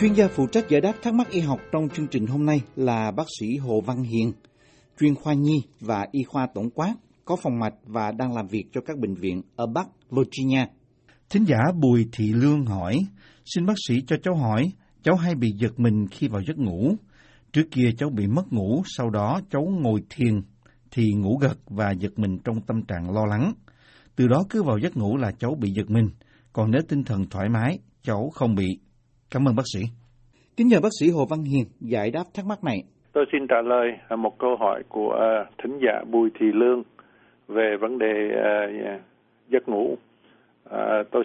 Chuyên 0.00 0.12
gia 0.12 0.28
phụ 0.28 0.46
trách 0.46 0.68
giải 0.68 0.80
đáp 0.80 0.92
thắc 1.02 1.14
mắc 1.14 1.30
y 1.30 1.40
học 1.40 1.60
trong 1.72 1.88
chương 1.88 2.06
trình 2.06 2.26
hôm 2.26 2.46
nay 2.46 2.60
là 2.76 3.10
bác 3.10 3.26
sĩ 3.40 3.56
Hồ 3.56 3.80
Văn 3.80 4.02
Hiền, 4.02 4.32
chuyên 5.00 5.14
khoa 5.14 5.34
nhi 5.34 5.62
và 5.80 6.06
y 6.12 6.22
khoa 6.22 6.46
tổng 6.54 6.70
quát, 6.70 6.94
có 7.24 7.36
phòng 7.36 7.58
mạch 7.58 7.74
và 7.84 8.12
đang 8.12 8.34
làm 8.34 8.46
việc 8.46 8.64
cho 8.72 8.80
các 8.86 8.98
bệnh 8.98 9.14
viện 9.14 9.42
ở 9.56 9.66
Bắc 9.66 9.86
Virginia. 10.10 10.66
Thính 11.30 11.44
giả 11.44 11.58
Bùi 11.80 12.06
Thị 12.12 12.32
Lương 12.32 12.66
hỏi, 12.66 12.98
xin 13.44 13.66
bác 13.66 13.74
sĩ 13.88 13.94
cho 14.06 14.16
cháu 14.22 14.34
hỏi, 14.34 14.72
cháu 15.02 15.16
hay 15.16 15.34
bị 15.34 15.52
giật 15.56 15.80
mình 15.80 16.06
khi 16.10 16.28
vào 16.28 16.42
giấc 16.48 16.58
ngủ. 16.58 16.94
Trước 17.52 17.64
kia 17.70 17.90
cháu 17.98 18.10
bị 18.10 18.26
mất 18.26 18.52
ngủ, 18.52 18.82
sau 18.84 19.10
đó 19.10 19.40
cháu 19.50 19.62
ngồi 19.80 20.00
thiền 20.10 20.40
thì 20.90 21.12
ngủ 21.12 21.38
gật 21.40 21.58
và 21.66 21.92
giật 21.98 22.18
mình 22.18 22.38
trong 22.44 22.60
tâm 22.66 22.82
trạng 22.82 23.10
lo 23.10 23.26
lắng. 23.26 23.52
Từ 24.16 24.28
đó 24.28 24.44
cứ 24.50 24.62
vào 24.62 24.78
giấc 24.78 24.96
ngủ 24.96 25.16
là 25.16 25.32
cháu 25.38 25.54
bị 25.60 25.70
giật 25.70 25.90
mình, 25.90 26.08
còn 26.52 26.70
nếu 26.70 26.80
tinh 26.88 27.04
thần 27.04 27.28
thoải 27.30 27.48
mái, 27.48 27.78
cháu 28.02 28.30
không 28.34 28.54
bị. 28.54 28.78
Cảm 29.30 29.48
ơn 29.48 29.56
bác 29.56 29.62
sĩ. 29.74 29.80
Kính 30.56 30.68
nhờ 30.68 30.80
bác 30.82 30.88
sĩ 31.00 31.10
Hồ 31.10 31.26
Văn 31.30 31.42
Hiền 31.44 31.64
giải 31.80 32.10
đáp 32.10 32.24
thắc 32.34 32.46
mắc 32.46 32.64
này. 32.64 32.78
Tôi 33.12 33.24
xin 33.32 33.46
trả 33.48 33.62
lời 33.62 33.88
một 34.18 34.38
câu 34.38 34.56
hỏi 34.56 34.82
của 34.88 35.12
uh, 35.16 35.58
thính 35.62 35.78
giả 35.82 36.04
Bùi 36.10 36.30
Thị 36.40 36.46
Lương 36.52 36.82
về 37.48 37.76
vấn 37.80 37.98
đề 37.98 38.14
uh, 38.30 39.00
giấc 39.48 39.68
ngủ. 39.68 39.96
Tôi 41.10 41.24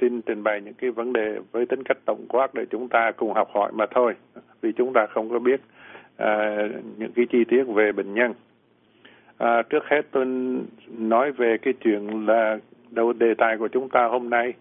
xin 0.00 0.20
trình 0.26 0.42
bày 0.42 0.60
những 0.64 0.74
cái 0.74 0.90
vấn 0.90 1.12
đề 1.12 1.38
với 1.52 1.66
tính 1.66 1.82
cách 1.84 1.98
tổng 2.04 2.26
quát 2.28 2.54
để 2.54 2.62
chúng 2.70 2.88
ta 2.88 3.10
cùng 3.16 3.32
học 3.34 3.48
hỏi 3.54 3.72
mà 3.74 3.84
thôi, 3.94 4.14
vì 4.60 4.72
chúng 4.76 4.92
ta 4.94 5.06
không 5.10 5.30
có 5.30 5.38
biết 5.38 5.60
uh, 6.22 6.84
những 6.98 7.12
cái 7.16 7.26
chi 7.32 7.38
tiết 7.48 7.64
về 7.74 7.92
bệnh 7.92 8.14
nhân. 8.14 8.32
À, 9.38 9.62
trước 9.70 9.84
hết 9.90 10.02
tôi 10.12 10.24
nói 10.88 11.32
về 11.32 11.56
cái 11.62 11.74
chuyện 11.84 12.26
là 12.26 12.58
đầu 12.90 13.12
đề 13.12 13.34
tài 13.38 13.56
của 13.58 13.68
chúng 13.68 13.88
ta 13.88 14.08
hôm 14.10 14.30
nay 14.30 14.52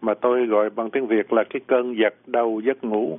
mà 0.00 0.14
tôi 0.14 0.46
gọi 0.46 0.70
bằng 0.70 0.90
tiếng 0.90 1.06
Việt 1.06 1.32
là 1.32 1.44
cái 1.44 1.60
cơn 1.66 1.98
giật 1.98 2.14
đầu 2.26 2.60
giấc 2.60 2.84
ngủ. 2.84 3.18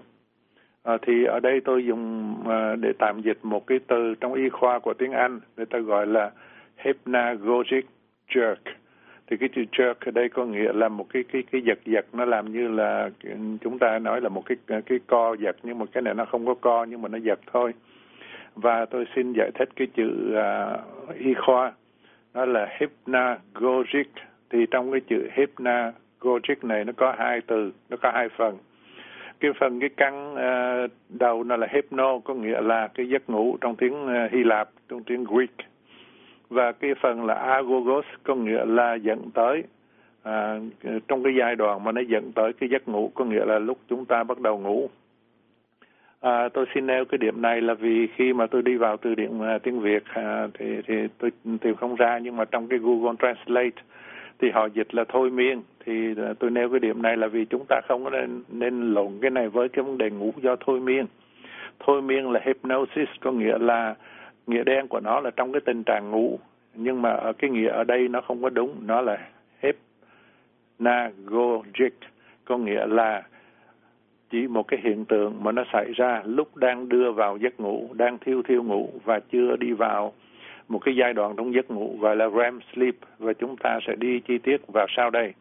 À, 0.84 0.98
thì 1.02 1.26
ở 1.26 1.40
đây 1.40 1.62
tôi 1.66 1.86
dùng 1.86 2.36
à, 2.50 2.76
để 2.76 2.94
tạm 3.00 3.22
dịch 3.22 3.38
một 3.44 3.68
cái 3.68 3.80
từ 3.88 4.16
trong 4.20 4.34
y 4.34 4.50
khoa 4.50 4.80
của 4.80 4.94
tiếng 4.94 5.12
Anh 5.12 5.40
người 5.58 5.66
ta 5.66 5.80
gọi 5.80 6.08
là 6.08 6.32
hypnagogic 6.78 7.86
jerk. 8.30 8.56
Thì 9.28 9.38
cái 9.38 9.50
chữ 9.56 9.64
jerk 9.72 9.94
ở 10.00 10.12
đây 10.12 10.30
có 10.30 10.46
nghĩa 10.46 10.74
là 10.74 10.90
một 10.90 11.06
cái 11.14 11.24
cái 11.24 11.44
cái 11.52 11.62
giật 11.62 11.80
giật 11.86 12.06
nó 12.14 12.26
làm 12.26 12.52
như 12.52 12.68
là 12.68 13.10
chúng 13.62 13.80
ta 13.80 14.00
nói 14.00 14.22
là 14.22 14.30
một 14.30 14.44
cái 14.46 14.82
cái 14.86 15.00
co 15.08 15.36
giật 15.40 15.56
nhưng 15.64 15.80
mà 15.80 15.86
cái 15.92 16.02
này 16.02 16.14
nó 16.14 16.26
không 16.26 16.46
có 16.46 16.54
co 16.54 16.84
nhưng 16.84 17.02
mà 17.02 17.10
nó 17.10 17.18
giật 17.18 17.40
thôi. 17.54 17.74
Và 18.56 18.86
tôi 18.86 19.06
xin 19.16 19.34
giải 19.34 19.52
thích 19.54 19.70
cái 19.76 19.88
chữ 19.96 20.34
à, 20.36 20.78
y 21.20 21.34
khoa 21.34 21.74
đó 22.34 22.46
là 22.46 22.68
hypnagogic 22.80 24.08
thì 24.50 24.66
trong 24.72 24.92
cái 24.92 25.02
chữ 25.02 25.30
hypna 25.34 25.92
Gojek 26.22 26.56
này 26.62 26.86
nó 26.86 26.94
có 26.98 27.16
hai 27.18 27.42
từ, 27.42 27.72
nó 27.90 27.98
có 27.98 28.12
hai 28.14 28.30
phần. 28.38 28.58
Cái 29.40 29.52
phần 29.60 29.80
cái 29.80 29.90
căn 29.98 30.34
uh, 30.34 30.38
ờ, 30.38 30.88
đầu 31.10 31.44
nó 31.44 31.56
là 31.56 31.68
hypno 31.72 32.20
có 32.20 32.34
nghĩa 32.34 32.62
là 32.62 32.88
cái 32.88 33.10
giấc 33.10 33.30
ngủ 33.30 33.58
trong 33.62 33.76
tiếng 33.76 34.06
uh, 34.06 34.32
Hy 34.32 34.44
Lạp 34.44 34.70
trong 34.90 35.04
tiếng 35.04 35.24
Greek. 35.24 35.56
Và 36.50 36.72
cái 36.72 36.92
phần 37.02 37.26
là 37.26 37.34
agogos 37.34 38.06
có 38.24 38.36
nghĩa 38.36 38.66
là 38.66 38.94
dẫn 38.94 39.32
tới. 39.34 39.64
À, 40.24 40.60
trong 41.08 41.24
cái 41.24 41.34
giai 41.40 41.56
đoạn 41.56 41.84
mà 41.84 41.92
nó 41.92 42.02
dẫn 42.02 42.32
tới 42.32 42.54
cái 42.54 42.70
giấc 42.70 42.88
ngủ 42.88 43.12
có 43.16 43.26
nghĩa 43.26 43.46
là 43.46 43.60
lúc 43.60 43.78
chúng 43.90 44.06
ta 44.06 44.24
bắt 44.24 44.40
đầu 44.40 44.58
ngủ. 44.58 44.90
À, 46.20 46.50
tôi 46.50 46.66
xin 46.76 46.88
nêu 46.88 47.06
cái 47.06 47.18
điểm 47.18 47.42
này 47.42 47.62
là 47.62 47.74
vì 47.74 48.08
khi 48.16 48.34
mà 48.34 48.48
tôi 48.48 48.62
đi 48.62 48.76
vào 48.76 48.98
từ 48.98 49.16
điển 49.16 49.38
uh, 49.38 49.64
tiếng 49.64 49.80
Việt 49.80 50.04
à, 50.14 50.48
thì 50.54 50.66
thì 50.88 50.96
tôi 51.18 51.32
tìm 51.62 51.76
không 51.76 51.96
ra 51.96 52.20
nhưng 52.20 52.36
mà 52.36 52.46
trong 52.46 52.68
cái 52.68 52.80
Google 52.80 53.16
Translate 53.20 53.82
thì 54.40 54.50
họ 54.54 54.66
dịch 54.66 54.96
là 54.96 55.04
thôi 55.10 55.30
miên 55.30 55.62
thì 55.86 56.14
à, 56.18 56.34
tôi 56.40 56.52
nêu 56.52 56.70
cái 56.70 56.80
điểm 56.80 57.02
này 57.02 57.18
là 57.18 57.28
vì 57.28 57.46
chúng 57.46 57.66
ta 57.70 57.82
không 57.88 58.04
có 58.04 58.10
nên 58.10 58.44
nên 58.50 58.94
lộn 58.94 59.12
cái 59.22 59.32
này 59.32 59.50
với 59.50 59.70
cái 59.70 59.84
vấn 59.84 59.98
đề 59.98 60.10
ngủ 60.10 60.34
do 60.42 60.56
thôi 60.56 60.80
miên. 60.80 61.06
Thôi 61.80 62.02
miên 62.02 62.32
là 62.32 62.40
hypnosis, 62.44 63.10
có 63.20 63.32
nghĩa 63.32 63.58
là 63.58 63.96
nghĩa 64.48 64.64
đen 64.64 64.88
của 64.88 65.00
nó 65.00 65.20
là 65.20 65.32
trong 65.36 65.52
cái 65.52 65.62
tình 65.66 65.84
trạng 65.84 66.12
ngủ. 66.12 66.40
Nhưng 66.76 67.02
mà 67.02 67.10
ở 67.10 67.34
cái 67.34 67.50
nghĩa 67.50 67.70
ở 67.70 67.84
đây 67.84 68.08
nó 68.08 68.22
không 68.22 68.42
có 68.42 68.50
đúng, 68.50 68.76
nó 68.86 69.02
là 69.02 69.18
hypnagogic, 70.80 71.94
có 72.46 72.58
nghĩa 72.58 72.86
là 72.86 73.24
chỉ 74.30 74.48
một 74.48 74.68
cái 74.68 74.80
hiện 74.84 75.06
tượng 75.06 75.44
mà 75.44 75.52
nó 75.52 75.64
xảy 75.74 75.92
ra 75.96 76.22
lúc 76.26 76.56
đang 76.56 76.90
đưa 76.90 77.12
vào 77.12 77.38
giấc 77.38 77.60
ngủ, 77.60 77.90
đang 77.94 78.18
thiêu 78.18 78.42
thiêu 78.42 78.64
ngủ 78.64 78.90
và 79.06 79.20
chưa 79.20 79.56
đi 79.56 79.72
vào 79.72 80.14
một 80.68 80.80
cái 80.80 80.96
giai 80.96 81.14
đoạn 81.14 81.34
trong 81.38 81.54
giấc 81.54 81.72
ngủ, 81.72 81.98
gọi 82.00 82.16
là 82.16 82.30
REM 82.30 82.60
sleep. 82.74 82.96
Và 83.20 83.34
chúng 83.34 83.56
ta 83.58 83.80
sẽ 83.88 83.96
đi 83.96 84.20
chi 84.20 84.38
tiết 84.38 84.68
vào 84.68 84.88
sau 84.90 85.10
đây. 85.10 85.34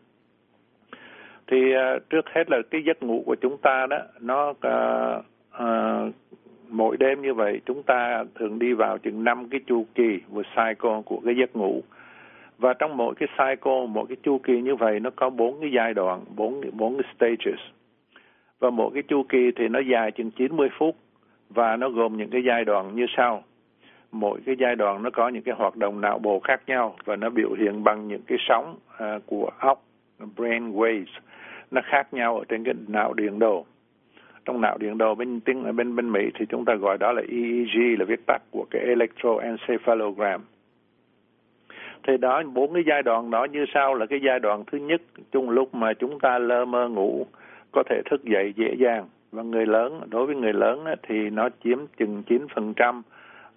Thì 1.51 1.75
uh, 1.77 2.11
trước 2.11 2.29
hết 2.35 2.51
là 2.51 2.59
cái 2.71 2.83
giấc 2.87 3.03
ngủ 3.03 3.23
của 3.27 3.35
chúng 3.35 3.57
ta 3.59 3.87
đó 3.91 3.99
nó 4.21 4.49
uh, 4.49 5.25
uh, 5.63 6.15
mỗi 6.69 6.97
đêm 6.97 7.23
như 7.23 7.35
vậy 7.35 7.61
chúng 7.67 7.83
ta 7.83 8.25
thường 8.35 8.59
đi 8.59 8.73
vào 8.73 8.99
chừng 8.99 9.25
năm 9.25 9.49
cái 9.49 9.61
chu 9.67 9.87
kỳ 9.95 10.21
một 10.29 10.47
cycle 10.57 11.03
của 11.05 11.21
cái 11.25 11.35
giấc 11.37 11.57
ngủ. 11.57 11.83
Và 12.59 12.75
trong 12.75 12.97
mỗi 12.97 13.15
cái 13.15 13.29
cycle 13.39 13.87
mỗi 13.89 14.07
cái 14.09 14.17
chu 14.23 14.39
kỳ 14.39 14.61
như 14.61 14.75
vậy 14.75 15.01
nó 15.01 15.11
có 15.17 15.31
bốn 15.31 15.61
cái 15.61 15.71
giai 15.73 15.95
đoạn 15.95 16.21
bốn 16.37 16.61
bốn 16.73 16.99
cái 16.99 17.13
stages. 17.17 17.61
Và 18.59 18.71
mỗi 18.71 18.91
cái 18.95 19.03
chu 19.03 19.23
kỳ 19.29 19.51
thì 19.57 19.69
nó 19.69 19.79
dài 19.79 20.11
chừng 20.11 20.31
90 20.31 20.69
phút 20.79 20.97
và 21.49 21.77
nó 21.77 21.89
gồm 21.89 22.17
những 22.17 22.31
cái 22.31 22.43
giai 22.47 22.65
đoạn 22.65 22.95
như 22.95 23.07
sau. 23.17 23.43
Mỗi 24.13 24.41
cái 24.47 24.57
giai 24.59 24.77
đoạn 24.77 25.03
nó 25.03 25.11
có 25.11 25.29
những 25.29 25.43
cái 25.43 25.55
hoạt 25.59 25.77
động 25.77 26.01
não 26.01 26.19
bộ 26.19 26.41
khác 26.41 26.63
nhau 26.67 26.97
và 27.05 27.17
nó 27.17 27.31
biểu 27.31 27.53
hiện 27.59 27.85
bằng 27.85 28.09
những 28.09 28.23
cái 28.27 28.39
sóng 28.49 28.77
uh, 28.95 29.27
của 29.27 29.51
óc 29.59 29.83
brain 30.37 30.73
waves 30.73 31.21
nó 31.71 31.81
khác 31.85 32.15
nhau 32.15 32.39
ở 32.39 32.45
trên 32.49 32.65
cái 32.65 32.75
não 32.89 33.13
điện 33.15 33.39
đồ 33.39 33.67
trong 34.45 34.61
não 34.61 34.79
điện 34.79 34.99
đồ 34.99 35.15
bên 35.15 35.41
tiếng 35.41 35.65
ở 35.65 35.73
bên 35.73 35.97
bên 35.97 36.13
Mỹ 36.13 36.31
thì 36.35 36.47
chúng 36.49 36.65
ta 36.65 36.75
gọi 36.75 36.99
đó 36.99 37.13
là 37.13 37.23
EEG 37.29 37.99
là 37.99 38.05
viết 38.05 38.27
tắt 38.27 38.43
của 38.51 38.67
cái 38.71 38.83
electroencephalogram. 38.83 40.41
Thì 42.03 42.17
đó, 42.17 42.43
bốn 42.53 42.75
cái 42.75 42.83
giai 42.87 43.03
đoạn 43.03 43.31
đó 43.31 43.45
như 43.45 43.65
sau 43.75 43.95
là 43.95 44.07
cái 44.07 44.21
giai 44.27 44.39
đoạn 44.39 44.65
thứ 44.67 44.79
nhất, 44.79 45.03
chung 45.33 45.51
lúc 45.51 45.75
mà 45.75 45.93
chúng 45.93 46.21
ta 46.21 46.39
lơ 46.39 46.65
mơ 46.65 46.89
ngủ, 46.89 47.27
có 47.73 47.83
thể 47.91 48.03
thức 48.11 48.25
dậy 48.25 48.53
dễ 48.57 48.75
dàng. 48.79 49.07
Và 49.33 49.43
người 49.43 49.67
lớn, 49.67 50.01
đối 50.11 50.27
với 50.27 50.37
người 50.37 50.53
lớn 50.53 50.85
thì 51.03 51.31
nó 51.31 51.49
chiếm 51.65 51.79
chừng 51.99 52.23
9% 52.29 52.73
trăm 52.77 53.03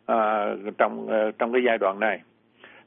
à, 0.05 0.45
trong 0.77 1.07
ờ, 1.07 1.31
trong 1.31 1.53
cái 1.53 1.61
giai 1.65 1.77
đoạn 1.77 1.99
này. 1.99 2.21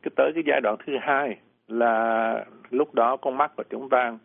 Cái 0.03 0.11
tới 0.17 0.33
cái 0.35 0.43
giai 0.47 0.61
đoạn 0.61 0.77
thứ 0.87 0.93
hai 1.01 1.37
là 1.69 2.45
lúc 2.71 2.95
đó 2.95 3.17
con 3.17 3.37
mắt 3.37 3.53
của 3.57 3.65
chúng 3.71 3.89
ta 3.89 4.19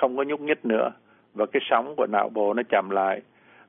không 0.00 0.16
có 0.16 0.22
nhúc 0.22 0.40
nhích 0.40 0.64
nữa 0.64 0.90
và 1.34 1.46
cái 1.46 1.60
sóng 1.70 1.94
của 1.96 2.06
não 2.06 2.28
bộ 2.28 2.54
nó 2.54 2.62
chậm 2.68 2.90
lại. 2.90 3.20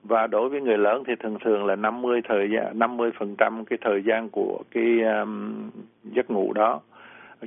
Và 0.03 0.27
đối 0.27 0.49
với 0.49 0.61
người 0.61 0.77
lớn 0.77 1.03
thì 1.07 1.13
thường 1.19 1.37
thường 1.45 1.65
là 1.65 1.75
50 1.75 2.21
thời 2.27 2.49
gian 2.51 2.79
50 2.79 3.11
phần 3.19 3.35
trăm 3.37 3.65
cái 3.65 3.77
thời 3.81 4.03
gian 4.03 4.29
của 4.29 4.63
cái 4.71 5.01
um, 5.01 5.69
giấc 6.03 6.31
ngủ 6.31 6.53
đó 6.53 6.81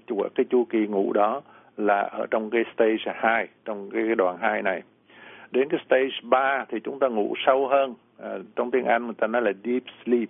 của 0.09 0.29
cái 0.35 0.47
chu 0.51 0.65
kỳ 0.65 0.87
ngủ 0.87 1.13
đó 1.13 1.43
là 1.77 2.01
ở 2.01 2.27
trong 2.31 2.51
cái 2.51 2.65
stage 2.75 3.21
2 3.21 3.49
trong 3.65 3.91
cái 3.91 4.15
đoạn 4.19 4.37
2 4.41 4.63
này. 4.63 4.83
Đến 5.51 5.69
cái 5.69 5.81
stage 5.87 6.21
3 6.23 6.65
thì 6.69 6.79
chúng 6.85 6.99
ta 6.99 7.09
ngủ 7.09 7.35
sâu 7.47 7.69
hơn 7.69 7.95
à, 8.23 8.31
trong 8.57 8.71
tiếng 8.71 8.85
Anh 8.85 9.05
người 9.05 9.15
ta 9.19 9.27
nói 9.27 9.43
là 9.43 9.53
deep 9.65 9.83
sleep. 10.05 10.29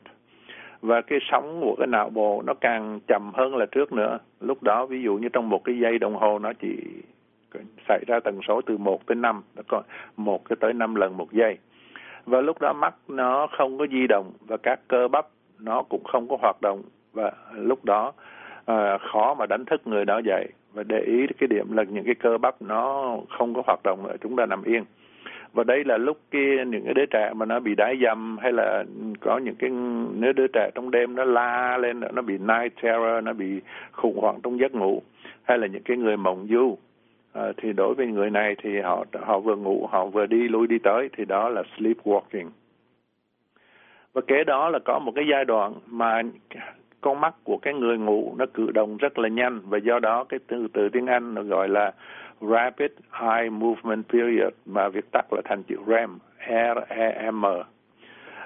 Và 0.83 1.01
cái 1.01 1.19
sóng 1.31 1.61
của 1.61 1.75
cái 1.79 1.87
não 1.87 2.11
bộ 2.11 2.43
nó 2.47 2.55
càng 2.55 3.01
chậm 3.09 3.31
hơn 3.35 3.57
là 3.57 3.67
trước 3.67 3.93
nữa. 3.93 4.19
Lúc 4.41 4.63
đó 4.63 4.87
ví 4.87 5.03
dụ 5.03 5.17
như 5.17 5.29
trong 5.29 5.49
một 5.49 5.65
cái 5.65 5.79
giây 5.79 5.99
đồng 5.99 6.17
hồ 6.17 6.39
nó 6.39 6.53
chỉ 6.53 6.77
xảy 7.89 8.05
ra 8.07 8.21
tần 8.21 8.41
số 8.49 8.61
từ 8.61 8.77
1 8.79 9.07
tới 9.07 9.15
5 9.15 9.43
nó 9.57 9.63
có 9.69 9.83
một 10.17 10.43
tới 10.61 10.73
5 10.73 10.95
lần 10.95 11.17
một 11.17 11.33
giây. 11.33 11.59
Và 12.27 12.41
lúc 12.41 12.61
đó 12.61 12.73
mắt 12.73 12.95
nó 13.09 13.47
không 13.59 13.79
có 13.79 13.87
di 13.87 14.07
động 14.07 14.33
và 14.47 14.57
các 14.57 14.81
cơ 14.89 15.09
bắp 15.09 15.27
nó 15.59 15.83
cũng 15.83 16.05
không 16.05 16.29
có 16.29 16.37
hoạt 16.43 16.57
động. 16.63 16.83
Và 17.13 17.33
lúc 17.55 17.85
đó 17.85 18.13
à, 18.65 18.99
khó 19.13 19.35
mà 19.35 19.47
đánh 19.47 19.65
thức 19.65 19.87
người 19.87 20.05
đó 20.05 20.21
dậy. 20.25 20.49
Và 20.73 20.83
để 20.83 21.01
ý 21.01 21.27
cái 21.39 21.49
điểm 21.49 21.73
là 21.73 21.83
những 21.83 22.05
cái 22.05 22.15
cơ 22.15 22.39
bắp 22.39 22.63
nó 22.63 23.17
không 23.39 23.55
có 23.55 23.63
hoạt 23.67 23.81
động 23.85 24.03
nữa 24.03 24.17
chúng 24.21 24.37
ta 24.37 24.47
nằm 24.47 24.63
yên. 24.63 24.85
Và 25.53 25.65
đây 25.65 25.85
là 25.85 25.97
lúc 25.99 26.19
kia 26.31 26.65
những 26.67 26.85
cái 26.85 26.95
đứa 26.95 27.07
trẻ 27.07 27.33
mà 27.37 27.47
nó 27.47 27.61
bị 27.61 27.75
đái 27.75 27.99
dầm 28.03 28.39
hay 28.39 28.53
là 28.53 28.85
có 29.21 29.39
những 29.39 29.55
cái 29.55 29.71
nếu 30.15 30.33
đứa 30.33 30.47
trẻ 30.47 30.71
trong 30.75 30.91
đêm 30.91 31.15
nó 31.15 31.25
la 31.25 31.79
lên 31.79 32.01
nó 32.13 32.23
bị 32.23 32.39
night 32.39 32.83
terror 32.83 33.25
nó 33.25 33.33
bị 33.33 33.61
khủng 33.93 34.19
hoảng 34.21 34.41
trong 34.43 34.61
giấc 34.61 34.75
ngủ 34.75 35.03
hay 35.43 35.59
là 35.59 35.67
những 35.67 35.83
cái 35.83 35.97
người 35.97 36.17
mộng 36.17 36.47
du 36.51 36.79
à, 37.33 37.53
thì 37.57 37.73
đối 37.73 37.95
với 37.95 38.07
người 38.07 38.31
này 38.31 38.57
thì 38.63 38.81
họ 38.81 39.05
họ 39.23 39.41
vừa 39.41 39.57
ngủ 39.57 39.87
họ 39.91 40.07
vừa 40.07 40.27
đi 40.27 40.49
lui 40.49 40.67
đi 40.67 40.79
tới 40.79 41.09
thì 41.17 41.25
đó 41.25 41.49
là 41.49 41.63
sleepwalking 41.77 42.49
và 44.13 44.21
kế 44.27 44.45
đó 44.45 44.69
là 44.69 44.79
có 44.85 44.99
một 44.99 45.13
cái 45.15 45.25
giai 45.31 45.45
đoạn 45.45 45.75
mà 45.87 46.23
con 47.01 47.21
mắt 47.21 47.35
của 47.45 47.57
cái 47.57 47.75
người 47.75 47.99
ngủ 47.99 48.35
nó 48.39 48.47
cử 48.55 48.71
động 48.71 48.97
rất 48.97 49.19
là 49.19 49.29
nhanh 49.29 49.61
và 49.65 49.79
do 49.79 49.99
đó 49.99 50.25
cái 50.25 50.41
từ 50.47 50.69
từ 50.73 50.89
tiếng 50.89 51.07
Anh 51.07 51.35
nó 51.35 51.43
gọi 51.43 51.69
là 51.69 51.93
Rapid 52.41 52.91
Eye 53.21 53.51
Movement 53.51 54.09
Period 54.09 54.53
mà 54.67 54.89
viết 54.89 55.05
tắt 55.13 55.33
là 55.33 55.41
thành 55.45 55.63
chữ 55.63 55.77
REM, 55.87 56.19
R-E-M. 56.49 57.63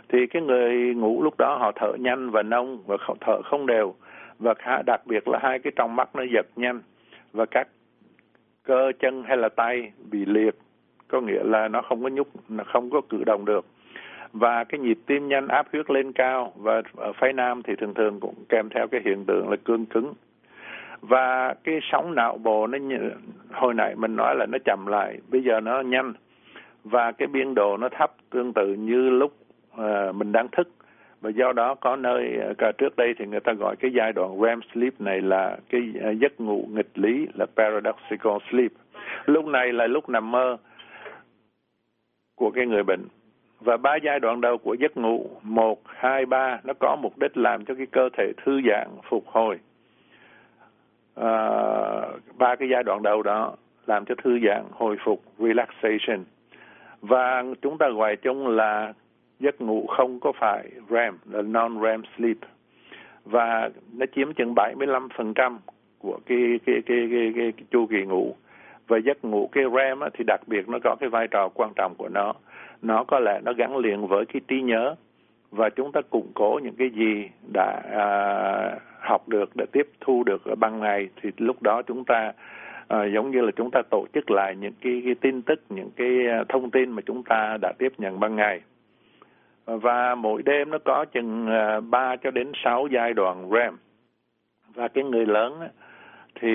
Thì 0.09 0.27
cái 0.27 0.43
người 0.43 0.95
ngủ 0.95 1.23
lúc 1.23 1.35
đó 1.39 1.57
họ 1.61 1.73
thở 1.75 1.93
nhanh 1.99 2.31
và 2.31 2.43
nông 2.43 2.83
và 2.87 2.97
thở 3.21 3.43
không 3.43 3.67
đều 3.67 3.95
và 4.39 4.55
đặc 4.87 5.07
biệt 5.07 5.29
là 5.29 5.39
hai 5.43 5.59
cái 5.59 5.73
trong 5.77 5.97
mắt 5.97 6.09
nó 6.15 6.23
giật 6.35 6.47
nhanh 6.57 6.81
và 7.33 7.47
các 7.47 7.69
cơ 8.65 8.93
chân 8.99 9.23
hay 9.27 9.37
là 9.37 9.49
tay 9.49 9.93
bị 10.11 10.25
liệt 10.25 10.55
có 11.09 11.21
nghĩa 11.21 11.43
là 11.45 11.69
nó 11.69 11.83
không 11.83 12.03
có 12.03 12.09
nhúc 12.09 12.29
nó 12.49 12.65
không 12.65 12.91
có 12.91 13.01
cử 13.09 13.25
động 13.27 13.45
được. 13.45 13.67
Và 14.33 14.65
cái 14.65 14.79
nhịp 14.79 14.99
tim 15.07 15.29
nhanh 15.29 15.49
áp 15.49 15.67
huyết 15.73 15.91
lên 15.91 16.13
cao 16.13 16.53
và 16.57 16.83
ở 16.97 17.13
phái 17.13 17.33
nam 17.33 17.63
thì 17.63 17.77
thường 17.77 17.95
thường 17.95 18.21
cũng 18.21 18.35
kèm 18.49 18.69
theo 18.69 18.89
cái 18.89 19.01
hiện 19.05 19.25
tượng 19.25 19.51
là 19.51 19.57
cương 19.65 19.87
cứng. 19.87 20.13
Và 21.01 21.55
cái 21.65 21.81
sóng 21.93 22.15
não 22.15 22.39
bộ 22.39 22.67
nó 22.67 22.79
như, 22.79 22.99
hồi 23.53 23.75
nãy 23.75 23.95
mình 23.97 24.17
nói 24.17 24.37
là 24.37 24.47
nó 24.47 24.59
chậm 24.65 24.87
lại 24.87 25.19
bây 25.31 25.43
giờ 25.43 25.61
nó 25.61 25.81
nhanh. 25.81 26.13
Và 26.85 27.13
cái 27.13 27.29
biên 27.29 27.55
độ 27.55 27.77
nó 27.77 27.89
thấp 27.89 28.13
tương 28.31 28.53
tự 28.53 28.75
như 28.75 29.11
lúc 29.11 29.37
uh, 29.75 30.15
mình 30.15 30.33
đang 30.33 30.49
thức 30.49 30.69
và 31.25 31.31
do 31.31 31.53
đó 31.53 31.75
có 31.75 31.97
nơi 31.97 32.37
ờ, 32.41 32.55
cả 32.59 32.73
trước 32.79 32.97
đây 32.97 33.15
thì 33.19 33.26
người 33.26 33.41
ta 33.41 33.53
gọi 33.53 33.76
cái 33.76 33.91
giai 33.94 34.12
đoạn 34.12 34.41
REM 34.43 34.61
sleep 34.73 35.00
này 35.00 35.21
là 35.21 35.56
cái 35.71 35.81
ờ, 36.03 36.11
giấc 36.11 36.41
ngủ 36.41 36.69
nghịch 36.71 36.99
lý 36.99 37.26
là 37.35 37.47
paradoxical 37.56 38.32
sleep. 38.50 38.71
Lúc 39.25 39.47
này 39.47 39.73
là 39.73 39.87
lúc 39.87 40.09
nằm 40.09 40.31
mơ 40.31 40.56
của 42.35 42.50
cái 42.50 42.67
người 42.67 42.82
bệnh. 42.82 43.09
Và 43.61 43.76
ba 43.76 43.97
giai 43.97 44.21
đoạn 44.21 44.41
đầu 44.41 44.59
của 44.59 44.75
giấc 44.75 44.97
ngủ 44.97 45.31
một 45.43 45.82
hai 45.85 46.26
ba 46.26 46.61
nó 46.65 46.75
có 46.81 46.97
mục 47.03 47.19
đích 47.19 47.37
làm 47.37 47.65
cho 47.65 47.75
cái 47.75 47.87
cơ 47.87 48.09
thể 48.19 48.32
thư 48.44 48.61
giãn 48.69 48.88
phục 49.09 49.27
hồi. 49.27 49.59
À, 51.15 51.31
ba 52.38 52.55
cái 52.56 52.69
giai 52.73 52.82
đoạn 52.82 53.03
đầu 53.03 53.23
đó 53.23 53.56
làm 53.87 54.05
cho 54.05 54.15
thư 54.25 54.38
giãn 54.47 54.62
hồi 54.70 54.97
phục 55.05 55.23
relaxation. 55.38 56.25
Và 57.00 57.44
chúng 57.62 57.79
ta 57.79 57.88
gọi 57.88 58.17
chung 58.17 58.49
là 58.49 58.93
giấc 59.41 59.61
ngủ 59.61 59.87
không 59.87 60.21
có 60.21 60.33
phải 60.41 60.69
REM 60.91 61.19
là 61.31 61.43
non-REM 61.43 62.03
sleep. 62.17 62.37
Và 63.25 63.71
nó 63.93 64.07
chiếm 64.15 64.33
chừng 64.33 64.55
75% 64.55 65.57
của 65.99 66.19
cái 66.27 66.61
cái 66.67 66.83
cái 66.87 67.09
cái, 67.11 67.33
cái, 67.37 67.53
cái 67.57 67.67
chu 67.71 67.87
kỳ 67.87 68.03
ngủ. 68.03 68.35
Và 68.87 68.99
giấc 68.99 69.25
ngủ 69.25 69.49
cái 69.53 69.65
REM 69.77 70.01
á, 70.01 70.09
thì 70.15 70.25
đặc 70.27 70.41
biệt 70.47 70.69
nó 70.69 70.79
có 70.85 70.97
cái 71.01 71.09
vai 71.09 71.29
trò 71.29 71.49
quan 71.49 71.73
trọng 71.77 71.95
của 71.99 72.09
nó. 72.09 72.33
Nó 72.83 73.05
có 73.05 73.19
lẽ 73.19 73.41
nó 73.45 73.53
gắn 73.53 73.77
liền 73.77 74.07
với 74.07 74.25
cái 74.27 74.41
trí 74.49 74.63
nhớ. 74.63 74.95
Và 75.51 75.71
chúng 75.71 75.93
ta 75.93 76.01
củng 76.11 76.33
cố 76.35 76.61
những 76.63 76.75
cái 76.79 76.91
gì 76.91 77.29
đã 77.53 77.83
à, 77.91 78.79
học 79.01 79.29
được 79.29 79.57
đã 79.57 79.65
tiếp 79.73 79.89
thu 80.01 80.25
được 80.25 80.45
ở 80.45 80.55
ban 80.55 80.81
ngày 80.81 81.09
thì 81.23 81.31
lúc 81.37 81.63
đó 81.63 81.83
chúng 81.83 82.05
ta 82.05 82.33
à, 82.89 83.05
giống 83.15 83.31
như 83.31 83.41
là 83.41 83.51
chúng 83.57 83.71
ta 83.71 83.83
tổ 83.91 84.07
chức 84.15 84.31
lại 84.31 84.57
những 84.57 84.73
cái, 84.81 85.03
cái 85.05 85.15
tin 85.15 85.43
tức 85.43 85.63
những 85.69 85.91
cái 85.97 86.29
à, 86.31 86.45
thông 86.49 86.71
tin 86.71 86.91
mà 86.91 87.03
chúng 87.07 87.23
ta 87.23 87.57
đã 87.63 87.73
tiếp 87.79 87.93
nhận 87.99 88.21
ban 88.21 88.37
ngày 88.37 88.61
và 89.67 90.15
mỗi 90.15 90.43
đêm 90.43 90.71
nó 90.71 90.79
có 90.85 91.05
chừng 91.05 91.47
à, 91.47 91.81
3 91.81 92.17
cho 92.17 92.31
đến 92.31 92.53
6 92.65 92.87
giai 92.91 93.15
đoạn 93.15 93.51
REM 93.51 93.77
và 94.75 94.89
cái 94.89 95.05
người 95.05 95.27
lớn 95.27 95.69
thì 96.41 96.51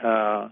uh, 0.00 0.50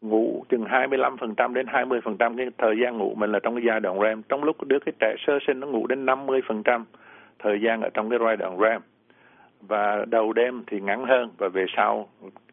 ngủ 0.00 0.44
chừng 0.48 0.64
25% 0.64 1.52
đến 1.52 1.66
20% 1.66 2.36
cái 2.36 2.46
thời 2.58 2.78
gian 2.82 2.98
ngủ 2.98 3.14
mình 3.14 3.32
là 3.32 3.38
trong 3.42 3.54
cái 3.54 3.64
giai 3.66 3.80
đoạn 3.80 4.00
REM. 4.00 4.22
Trong 4.22 4.44
lúc 4.44 4.64
đứa 4.64 4.78
cái 4.78 4.92
trẻ 5.00 5.14
sơ 5.26 5.38
sinh 5.46 5.60
nó 5.60 5.66
ngủ 5.66 5.86
đến 5.86 6.06
50% 6.06 6.84
thời 7.38 7.60
gian 7.60 7.80
ở 7.80 7.88
trong 7.94 8.10
cái 8.10 8.18
giai 8.24 8.36
đoạn 8.36 8.58
REM. 8.60 8.80
Và 9.60 10.04
đầu 10.08 10.32
đêm 10.32 10.62
thì 10.66 10.80
ngắn 10.80 11.04
hơn 11.04 11.30
và 11.38 11.48
về 11.48 11.64
sau 11.76 12.08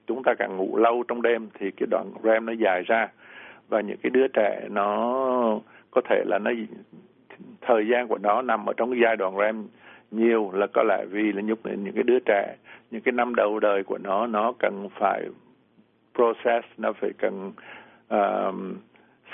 chúng 0.08 0.24
ta 0.24 0.34
càng 0.40 0.58
ngủ 0.58 0.78
lâu 0.78 1.04
trong 1.08 1.22
đêm 1.22 1.50
thì 1.60 1.72
cái 1.72 1.88
đoạn 1.92 2.12
REM 2.24 2.46
nó 2.46 2.54
dài 2.54 2.84
ra 2.84 3.08
và 3.70 3.82
những 3.82 3.98
cái 4.04 4.10
đứa 4.10 4.28
trẻ 4.28 4.68
nó 4.70 5.14
có 5.92 6.02
thể 6.10 6.24
là 6.26 6.40
nó 6.40 6.52
thời 7.62 7.88
gian 7.88 8.08
của 8.08 8.18
nó 8.18 8.42
nằm 8.42 8.66
ở 8.66 8.74
trong 8.78 8.92
cái 8.92 9.00
giai 9.04 9.16
đoạn 9.16 9.38
REM 9.38 9.68
nhiều 10.12 10.52
là 10.54 10.68
có 10.74 10.84
lẽ 10.84 11.06
vì 11.10 11.32
là 11.32 11.42
nhúc 11.42 11.66
những 11.66 11.94
cái 11.94 12.04
đứa 12.04 12.20
trẻ. 12.20 12.56
Những 12.92 13.02
cái 13.02 13.12
năm 13.12 13.36
đầu 13.36 13.60
đời 13.60 13.84
của 13.84 13.98
nó 13.98 14.28
nó 14.28 14.54
cần 14.60 14.88
phải 15.00 15.24
process 16.16 16.68
nó 16.78 16.94
phải 16.94 17.12
cần 17.18 17.52
uh, 18.14 18.56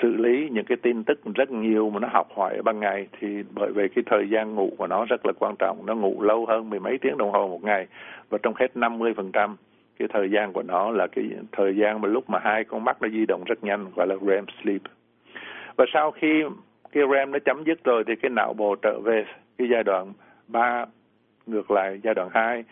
xử 0.02 0.16
lý 0.16 0.48
những 0.52 0.64
cái 0.64 0.76
tin 0.82 1.04
tức 1.04 1.20
rất 1.34 1.50
nhiều 1.50 1.90
mà 1.90 2.00
nó 2.00 2.08
học 2.12 2.28
hỏi 2.36 2.56
ở 2.56 2.62
ban 2.62 2.80
ngày. 2.80 3.08
Thì 3.20 3.42
bởi 3.54 3.72
vì 3.72 3.88
cái 3.88 4.04
thời 4.06 4.28
gian 4.30 4.54
ngủ 4.54 4.72
của 4.78 4.86
nó 4.86 5.04
rất 5.04 5.26
là 5.26 5.32
quan 5.38 5.54
trọng. 5.58 5.86
Nó 5.86 5.94
ngủ 5.94 6.22
lâu 6.22 6.46
hơn 6.46 6.70
mười 6.70 6.80
mấy 6.80 6.98
tiếng 6.98 7.18
đồng 7.18 7.32
hồ 7.32 7.48
một 7.48 7.64
ngày. 7.64 7.86
Và 8.30 8.38
trong 8.42 8.54
hết 8.56 8.70
50% 8.74 9.54
cái 9.98 10.08
thời 10.12 10.30
gian 10.30 10.52
của 10.52 10.62
nó 10.62 10.90
là 10.90 11.06
cái 11.06 11.24
thời 11.52 11.76
gian 11.76 12.00
mà 12.00 12.08
lúc 12.08 12.30
mà 12.30 12.38
hai 12.42 12.64
con 12.64 12.84
mắt 12.84 13.02
nó 13.02 13.08
di 13.08 13.26
động 13.26 13.44
rất 13.46 13.64
nhanh 13.64 13.86
gọi 13.96 14.06
là 14.06 14.16
REM 14.26 14.44
sleep. 14.62 14.80
Và 15.76 15.84
sau 15.92 16.10
khi 16.10 16.42
cái 16.92 17.02
REM 17.12 17.32
nó 17.32 17.38
chấm 17.38 17.64
dứt 17.64 17.84
rồi 17.84 18.04
thì 18.06 18.16
cái 18.16 18.30
não 18.30 18.52
bộ 18.52 18.74
trở 18.82 19.00
về 19.00 19.24
cái 19.58 19.68
giai 19.70 19.82
đoạn 19.84 20.12
3 20.48 20.86
ngược 21.46 21.70
lại 21.70 22.00
giai 22.02 22.14
đoạn 22.14 22.28
2 22.32 22.64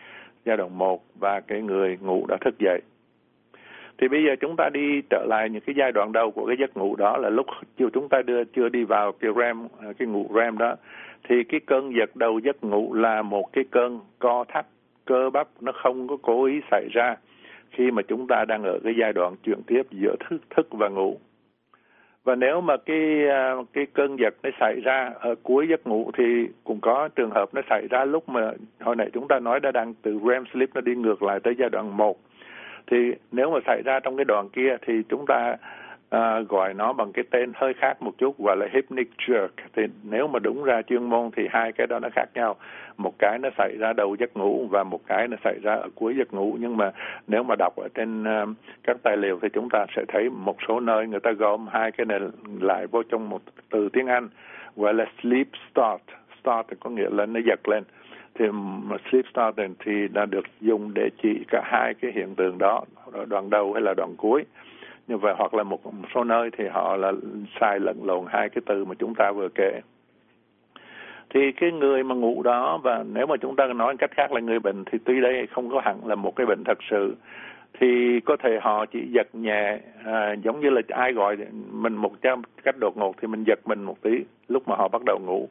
giai 0.45 0.57
đoạn 0.57 0.77
1 0.77 1.03
và 1.19 1.39
cái 1.39 1.61
người 1.61 1.97
ngủ 2.01 2.25
đã 2.27 2.37
thức 2.41 2.55
dậy. 2.59 2.81
Thì 3.97 4.07
bây 4.07 4.23
giờ 4.23 4.35
chúng 4.39 4.55
ta 4.55 4.69
đi 4.69 5.01
trở 5.09 5.25
lại 5.29 5.49
những 5.49 5.61
cái 5.61 5.75
giai 5.77 5.91
đoạn 5.91 6.11
đầu 6.11 6.31
của 6.31 6.45
cái 6.45 6.55
giấc 6.59 6.77
ngủ 6.77 6.95
đó 6.95 7.17
là 7.17 7.29
lúc 7.29 7.45
chiều 7.77 7.89
chúng 7.93 8.09
ta 8.09 8.21
đưa, 8.21 8.43
chưa 8.43 8.69
đi 8.69 8.83
vào 8.83 9.11
cái 9.11 9.31
REM 9.37 9.67
à, 9.79 9.87
cái 9.99 10.07
ngủ 10.07 10.27
REM 10.35 10.57
đó. 10.57 10.75
Thì 11.29 11.43
cái 11.43 11.59
cơn 11.65 11.95
giật 11.95 12.15
đầu 12.15 12.39
giấc 12.39 12.63
ngủ 12.63 12.93
là 12.93 13.21
một 13.21 13.53
cái 13.53 13.63
cơn 13.71 13.99
co 14.19 14.45
thắt, 14.47 14.65
cơ 15.05 15.29
bắp 15.29 15.47
nó 15.61 15.71
không 15.71 16.07
có 16.07 16.17
cố 16.21 16.45
ý 16.45 16.61
xảy 16.71 16.87
ra 16.91 17.15
khi 17.71 17.91
mà 17.91 18.01
chúng 18.01 18.27
ta 18.27 18.45
đang 18.47 18.63
ở 18.63 18.79
cái 18.83 18.93
giai 18.99 19.13
đoạn 19.13 19.35
chuyển 19.43 19.63
tiếp 19.67 19.81
giữa 19.91 20.15
thức 20.29 20.41
thức 20.49 20.67
và 20.71 20.89
ngủ 20.89 21.17
và 22.27 22.35
nếu 22.35 22.61
mà 22.61 22.77
cái 22.77 23.27
à, 23.29 23.55
cái 23.73 23.85
cơn 23.93 24.19
giật 24.19 24.33
nó 24.43 24.49
xảy 24.59 24.79
ra 24.83 25.11
ở 25.19 25.35
cuối 25.43 25.67
giấc 25.69 25.87
ngủ 25.87 26.11
thì 26.17 26.47
cũng 26.63 26.79
có 26.81 27.09
trường 27.15 27.31
hợp 27.31 27.49
nó 27.53 27.61
xảy 27.69 27.87
ra 27.87 28.05
lúc 28.05 28.29
mà 28.29 28.51
hồi 28.79 28.95
nãy 28.95 29.09
chúng 29.13 29.27
ta 29.27 29.39
nói 29.39 29.59
đã 29.59 29.71
đang 29.71 29.93
từ 30.01 30.19
REM 30.27 30.43
sleep 30.53 30.69
nó 30.75 30.81
đi 30.81 30.95
ngược 30.95 31.23
lại 31.23 31.39
tới 31.39 31.55
giai 31.59 31.69
đoạn 31.69 31.97
1 31.97 32.17
thì 32.87 32.97
nếu 33.31 33.51
mà 33.51 33.59
xảy 33.65 33.81
ra 33.85 33.99
trong 33.99 34.17
cái 34.17 34.25
đoạn 34.25 34.49
kia 34.49 34.77
thì 34.85 34.93
chúng 35.09 35.25
ta 35.27 35.55
à, 36.09 36.39
gọi 36.39 36.73
nó 36.73 36.93
bằng 36.93 37.11
cái 37.13 37.25
tên 37.31 37.51
hơi 37.55 37.73
khác 37.73 38.01
một 38.01 38.11
chút 38.17 38.39
gọi 38.39 38.57
là 38.57 38.67
hypnic 38.73 39.09
jerk. 39.17 39.47
Thì 39.75 39.83
nếu 40.03 40.27
mà 40.27 40.39
đúng 40.39 40.63
ra 40.63 40.81
chuyên 40.81 41.03
môn 41.03 41.29
thì 41.35 41.47
hai 41.51 41.71
cái 41.71 41.87
đó 41.87 41.99
nó 41.99 42.09
khác 42.15 42.25
nhau. 42.33 42.55
Một 42.97 43.13
cái 43.19 43.39
nó 43.39 43.49
xảy 43.57 43.77
ra 43.79 43.93
đầu 43.93 44.15
giấc 44.15 44.37
ngủ 44.37 44.67
và 44.71 44.83
một 44.83 44.99
cái 45.07 45.27
nó 45.27 45.37
xảy 45.43 45.59
ra 45.63 45.73
ở 45.73 45.89
cuối 45.95 46.15
giấc 46.17 46.33
ngủ. 46.33 46.57
Nhưng 46.59 46.77
mà 46.77 46.91
nếu 47.27 47.43
mà 47.43 47.55
đọc 47.59 47.75
ở 47.75 47.87
trên 47.93 48.23
uh, 48.23 48.49
các 48.83 48.97
tài 49.03 49.17
liệu 49.17 49.39
thì 49.41 49.47
chúng 49.53 49.69
ta 49.69 49.85
sẽ 49.95 50.05
thấy 50.07 50.29
một 50.29 50.55
số 50.67 50.79
nơi 50.79 51.07
người 51.07 51.19
ta 51.19 51.31
gom 51.31 51.67
hai 51.67 51.91
cái 51.91 52.05
này 52.05 52.19
lại 52.61 52.87
vô 52.87 53.03
trong 53.03 53.29
một 53.29 53.41
từ 53.69 53.89
tiếng 53.89 54.07
Anh 54.07 54.29
gọi 54.75 54.93
là 54.93 55.05
sleep 55.21 55.47
start. 55.71 56.01
Start 56.41 56.67
có 56.79 56.89
nghĩa 56.89 57.09
là 57.11 57.25
nó 57.25 57.39
giật 57.45 57.67
lên. 57.67 57.83
Thì 58.39 58.45
sleep 59.09 59.25
starting 59.31 59.75
thì 59.79 60.07
đã 60.07 60.25
được 60.25 60.45
dùng 60.61 60.93
để 60.93 61.09
chỉ 61.23 61.45
cả 61.47 61.61
hai 61.65 61.93
cái 61.93 62.11
hiện 62.15 62.35
tượng 62.35 62.57
đó 62.57 62.83
đoạn 63.27 63.49
đầu 63.49 63.73
hay 63.73 63.81
là 63.81 63.93
đoạn 63.93 64.15
cuối 64.17 64.43
như 65.07 65.17
vậy 65.17 65.33
hoặc 65.37 65.53
là 65.53 65.63
một, 65.63 65.81
số 66.15 66.23
nơi 66.23 66.49
thì 66.57 66.67
họ 66.67 66.95
là 66.95 67.11
sai 67.59 67.79
lẫn 67.79 67.97
lộn 68.03 68.25
hai 68.27 68.49
cái 68.49 68.61
từ 68.65 68.85
mà 68.85 68.95
chúng 68.99 69.15
ta 69.15 69.31
vừa 69.31 69.47
kể. 69.55 69.81
Thì 71.29 71.51
cái 71.51 71.71
người 71.71 72.03
mà 72.03 72.15
ngủ 72.15 72.43
đó 72.43 72.79
và 72.83 73.03
nếu 73.13 73.27
mà 73.27 73.35
chúng 73.41 73.55
ta 73.55 73.65
nói 73.65 73.95
cách 73.99 74.11
khác 74.13 74.31
là 74.31 74.41
người 74.41 74.59
bệnh 74.59 74.83
thì 74.85 74.97
tuy 75.05 75.21
đây 75.21 75.47
không 75.47 75.69
có 75.69 75.81
hẳn 75.83 76.07
là 76.07 76.15
một 76.15 76.35
cái 76.35 76.45
bệnh 76.45 76.63
thật 76.63 76.77
sự 76.89 77.15
thì 77.79 78.19
có 78.25 78.37
thể 78.43 78.59
họ 78.61 78.85
chỉ 78.85 79.07
giật 79.11 79.27
nhẹ 79.33 79.79
à, 80.05 80.33
giống 80.43 80.59
như 80.59 80.69
là 80.69 80.81
ai 80.87 81.13
gọi 81.13 81.37
mình 81.71 81.95
một 81.95 82.11
trăm 82.21 82.41
cách 82.63 82.75
đột 82.79 82.97
ngột 82.97 83.15
thì 83.21 83.27
mình 83.27 83.43
giật 83.47 83.59
mình 83.65 83.83
một 83.83 84.01
tí 84.01 84.11
lúc 84.47 84.67
mà 84.67 84.75
họ 84.75 84.87
bắt 84.87 85.01
đầu 85.05 85.19
ngủ 85.25 85.47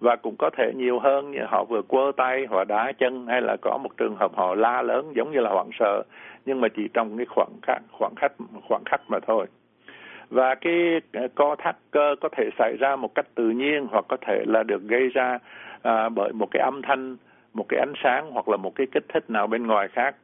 và 0.00 0.16
cũng 0.16 0.36
có 0.38 0.50
thể 0.50 0.72
nhiều 0.76 0.98
hơn 0.98 1.30
như 1.30 1.38
họ 1.48 1.64
vừa 1.64 1.82
quơ 1.82 2.12
tay 2.16 2.46
họ 2.50 2.64
đá 2.64 2.92
chân 2.92 3.26
hay 3.26 3.40
là 3.40 3.56
có 3.62 3.78
một 3.78 3.96
trường 3.96 4.16
hợp 4.16 4.36
họ 4.36 4.54
la 4.54 4.82
lớn 4.82 5.12
giống 5.16 5.32
như 5.32 5.40
là 5.40 5.50
hoảng 5.50 5.70
sợ. 5.78 6.02
Nhưng 6.46 6.60
mà 6.60 6.68
chỉ 6.68 6.88
trong 6.94 7.16
cái 7.16 7.26
khoảng 7.26 7.52
khắc 7.62 7.82
khoảng 7.92 8.14
khắc 8.14 8.32
khoảng 8.68 8.84
khắc 8.84 9.00
mà 9.08 9.18
thôi. 9.26 9.46
Và 10.30 10.54
cái 10.54 11.00
ờ, 11.12 11.28
co 11.34 11.56
thắt 11.58 11.76
cơ 11.90 12.14
có 12.20 12.28
thể 12.36 12.50
xảy 12.58 12.76
ra 12.80 12.96
một 12.96 13.14
cách 13.14 13.26
tự 13.34 13.50
nhiên 13.50 13.86
hoặc 13.90 14.04
có 14.08 14.16
thể 14.26 14.44
là 14.46 14.62
được 14.62 14.82
gây 14.82 15.08
ra 15.08 15.38
à, 15.82 16.08
bởi 16.08 16.32
một 16.32 16.48
cái 16.50 16.62
âm 16.62 16.82
thanh 16.82 17.16
một 17.56 17.66
cái 17.68 17.80
ánh 17.80 17.92
sáng 18.02 18.30
hoặc 18.30 18.48
là 18.48 18.56
một 18.56 18.74
cái 18.74 18.86
kích 18.92 19.04
thích 19.08 19.30
nào 19.30 19.46
bên 19.46 19.66
ngoài 19.66 19.88
khác. 19.88 20.16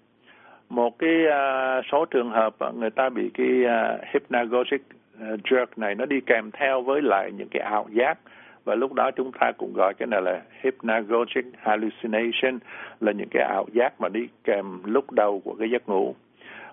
Một 0.69 0.99
cái 0.99 1.17
uh, 1.27 1.85
số 1.93 2.05
trường 2.05 2.31
hợp 2.31 2.55
ờ, 2.59 2.73
người 2.73 2.91
ta 2.91 3.09
bị 3.09 3.31
cái 3.35 3.65
uh, 3.65 4.01
hypnagogic 4.13 4.75
uh, 4.75 5.41
jerk 5.45 5.67
này 5.77 5.95
nó 5.95 6.07
đi 6.07 6.21
kèm 6.27 6.51
theo 6.51 6.81
với 6.83 7.03
lại 7.03 7.33
những 7.33 7.49
cái 7.49 7.63
ảo 7.63 7.87
giác 7.91 8.19
và 8.65 8.75
lúc 8.75 8.93
đó 8.93 9.11
chúng 9.11 9.33
ta 9.41 9.53
cũng 9.59 9.73
gọi 9.75 9.95
cái 9.95 10.07
này 10.07 10.23
là 10.23 10.43
hypnagogic 10.63 11.45
hallucination 11.59 12.59
là 13.01 13.13
những 13.13 13.29
cái 13.31 13.43
ảo 13.43 13.67
giác 13.73 14.01
mà 14.01 14.09
đi 14.09 14.29
kèm 14.45 14.81
lúc 14.85 15.11
đầu 15.11 15.41
của 15.45 15.55
cái 15.59 15.71
giấc 15.71 15.89
ngủ. 15.89 16.15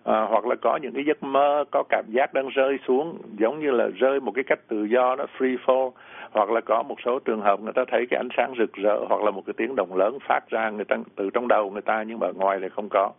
À, 0.03 0.21
hoặc 0.29 0.45
là 0.45 0.55
có 0.61 0.79
những 0.81 0.93
cái 0.93 1.03
giấc 1.07 1.23
mơ 1.23 1.63
có 1.71 1.83
cảm 1.89 2.05
giác 2.07 2.33
đang 2.33 2.49
rơi 2.49 2.77
xuống 2.87 3.17
giống 3.39 3.59
như 3.59 3.71
là 3.71 3.87
rơi 3.87 4.19
một 4.19 4.31
cái 4.35 4.43
cách 4.43 4.59
tự 4.67 4.83
do 4.83 5.15
đó 5.15 5.25
free 5.37 5.57
fall. 5.65 5.91
Hoặc 6.31 6.49
là 6.49 6.61
có 6.61 6.83
một 6.83 6.95
số 7.05 7.19
trường 7.19 7.41
hợp 7.41 7.59
người 7.59 7.73
ta 7.73 7.83
thấy 7.91 8.05
cái 8.09 8.17
ánh 8.17 8.29
sáng 8.37 8.53
rực 8.57 8.73
rỡ 8.73 8.99
hoặc 9.09 9.21
là 9.21 9.31
một 9.31 9.41
cái 9.45 9.53
tiếng 9.57 9.75
động 9.75 9.95
lớn 9.95 10.17
phát 10.27 10.49
ra 10.49 10.69
người 10.69 10.85
ta 10.85 10.95
từ 11.15 11.29
trong 11.29 11.47
đầu 11.47 11.71
người 11.71 11.81
ta 11.81 12.03
nhưng 12.03 12.19
mà 12.19 12.27
ngoài 12.35 12.59
thì 12.61 12.69
không 12.69 12.89
có 12.89 13.11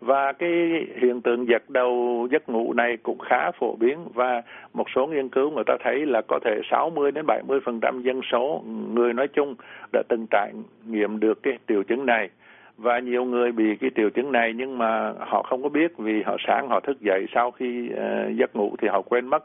và 0.00 0.32
cái 0.32 0.50
hiện 0.96 1.20
tượng 1.20 1.48
giật 1.48 1.70
đầu 1.70 2.28
giấc 2.30 2.48
ngủ 2.48 2.72
này 2.72 2.96
cũng 3.02 3.18
khá 3.18 3.50
phổ 3.50 3.76
biến. 3.76 3.98
Và 4.14 4.42
một 4.74 4.86
số 4.94 5.06
nghiên 5.06 5.28
cứu 5.28 5.50
người 5.50 5.64
ta 5.66 5.76
thấy 5.84 6.06
là 6.06 6.22
có 6.28 6.38
thể 6.44 6.60
60 6.70 7.12
đến 7.12 7.26
70 7.26 7.60
phần 7.64 7.80
trăm 7.80 8.02
dân 8.02 8.20
số 8.32 8.62
người 8.94 9.12
nói 9.12 9.28
chung 9.28 9.54
đã 9.92 10.02
từng 10.08 10.26
trải 10.30 10.52
nghiệm 10.86 11.20
được 11.20 11.42
cái 11.42 11.58
triệu 11.68 11.82
chứng 11.82 12.06
này. 12.06 12.28
Và 12.76 12.98
nhiều 12.98 13.24
người 13.24 13.52
bị 13.52 13.76
cái 13.80 13.90
triệu 13.96 14.10
chứng 14.10 14.32
này 14.32 14.52
nhưng 14.56 14.78
mà 14.78 15.12
họ 15.18 15.42
không 15.42 15.62
có 15.62 15.68
biết 15.68 15.98
vì 15.98 16.22
họ 16.22 16.36
sáng 16.46 16.68
họ 16.68 16.80
thức 16.80 17.00
dậy 17.00 17.26
sau 17.34 17.50
khi 17.50 17.90
uh, 17.92 18.36
giấc 18.36 18.56
ngủ 18.56 18.74
thì 18.78 18.88
họ 18.88 19.02
quên 19.02 19.26
mất. 19.26 19.44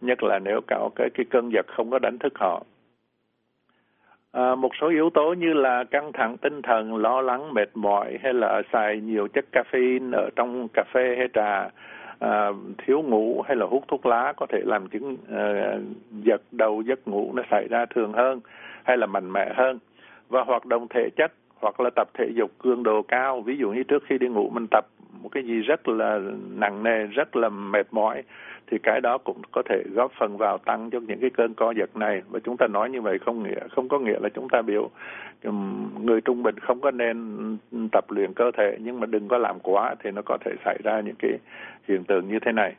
Nhất 0.00 0.22
là 0.22 0.38
nếu 0.38 0.60
có 0.66 0.90
cái 0.96 1.10
cái 1.14 1.26
cơn 1.30 1.50
giật 1.52 1.66
không 1.68 1.90
có 1.90 1.98
đánh 1.98 2.18
thức 2.18 2.32
họ. 2.38 2.62
À, 4.32 4.54
một 4.54 4.70
số 4.80 4.88
yếu 4.88 5.10
tố 5.10 5.32
như 5.32 5.52
là 5.52 5.84
căng 5.84 6.12
thẳng 6.12 6.36
tinh 6.36 6.62
thần, 6.62 6.96
lo 6.96 7.20
lắng, 7.20 7.54
mệt 7.54 7.68
mỏi 7.74 8.18
hay 8.22 8.34
là 8.34 8.62
xài 8.72 9.00
nhiều 9.00 9.28
chất 9.28 9.44
caffeine 9.52 10.12
ở 10.12 10.30
trong 10.36 10.68
cà 10.72 10.84
phê 10.94 11.14
hay 11.18 11.28
trà, 11.34 11.68
à, 12.18 12.48
thiếu 12.78 13.02
ngủ 13.02 13.42
hay 13.46 13.56
là 13.56 13.66
hút 13.66 13.84
thuốc 13.88 14.06
lá 14.06 14.32
có 14.36 14.46
thể 14.46 14.60
làm 14.64 14.88
chứng 14.88 15.16
à, 15.32 15.78
giật 16.10 16.42
đầu 16.52 16.82
giấc 16.82 17.08
ngủ 17.08 17.32
nó 17.34 17.42
xảy 17.50 17.68
ra 17.70 17.86
thường 17.86 18.12
hơn 18.12 18.40
hay 18.84 18.96
là 18.96 19.06
mạnh 19.06 19.32
mẽ 19.32 19.52
hơn. 19.54 19.78
Và 20.28 20.42
hoạt 20.42 20.66
động 20.66 20.86
thể 20.90 21.08
chất 21.16 21.32
hoặc 21.60 21.80
là 21.80 21.90
tập 21.96 22.08
thể 22.14 22.30
dục 22.34 22.50
cường 22.58 22.82
độ 22.82 23.02
cao 23.02 23.40
ví 23.40 23.56
dụ 23.56 23.70
như 23.70 23.82
trước 23.82 24.02
khi 24.06 24.18
đi 24.18 24.28
ngủ 24.28 24.50
mình 24.54 24.66
tập 24.70 24.86
một 25.22 25.28
cái 25.28 25.42
gì 25.42 25.60
rất 25.60 25.88
là 25.88 26.20
nặng 26.54 26.82
nề 26.82 27.06
rất 27.06 27.36
là 27.36 27.48
mệt 27.48 27.86
mỏi 27.90 28.22
thì 28.66 28.78
cái 28.82 29.00
đó 29.00 29.18
cũng 29.18 29.42
có 29.52 29.62
thể 29.62 29.82
góp 29.94 30.12
phần 30.18 30.36
vào 30.36 30.58
tăng 30.58 30.90
cho 30.90 31.00
những 31.00 31.20
cái 31.20 31.30
cơn 31.30 31.54
co 31.54 31.70
giật 31.70 31.96
này. 31.96 32.22
Và 32.28 32.40
chúng 32.44 32.56
ta 32.56 32.66
nói 32.66 32.90
như 32.90 33.00
vậy 33.00 33.18
không 33.18 33.42
nghĩa 33.42 33.68
không 33.70 33.88
có 33.88 33.98
nghĩa 33.98 34.18
là 34.22 34.28
chúng 34.28 34.48
ta 34.48 34.62
biểu 34.62 34.90
người 36.00 36.20
trung 36.20 36.42
bình 36.42 36.58
không 36.58 36.80
có 36.80 36.90
nên 36.90 37.56
tập 37.92 38.04
luyện 38.08 38.34
cơ 38.34 38.50
thể 38.50 38.76
nhưng 38.80 39.00
mà 39.00 39.06
đừng 39.06 39.28
có 39.28 39.38
làm 39.38 39.60
quá 39.60 39.94
thì 40.02 40.10
nó 40.10 40.22
có 40.24 40.38
thể 40.44 40.52
xảy 40.64 40.78
ra 40.84 41.00
những 41.00 41.16
cái 41.18 41.30
hiện 41.88 42.04
tượng 42.04 42.28
như 42.28 42.38
thế 42.38 42.52
này. 42.52 42.74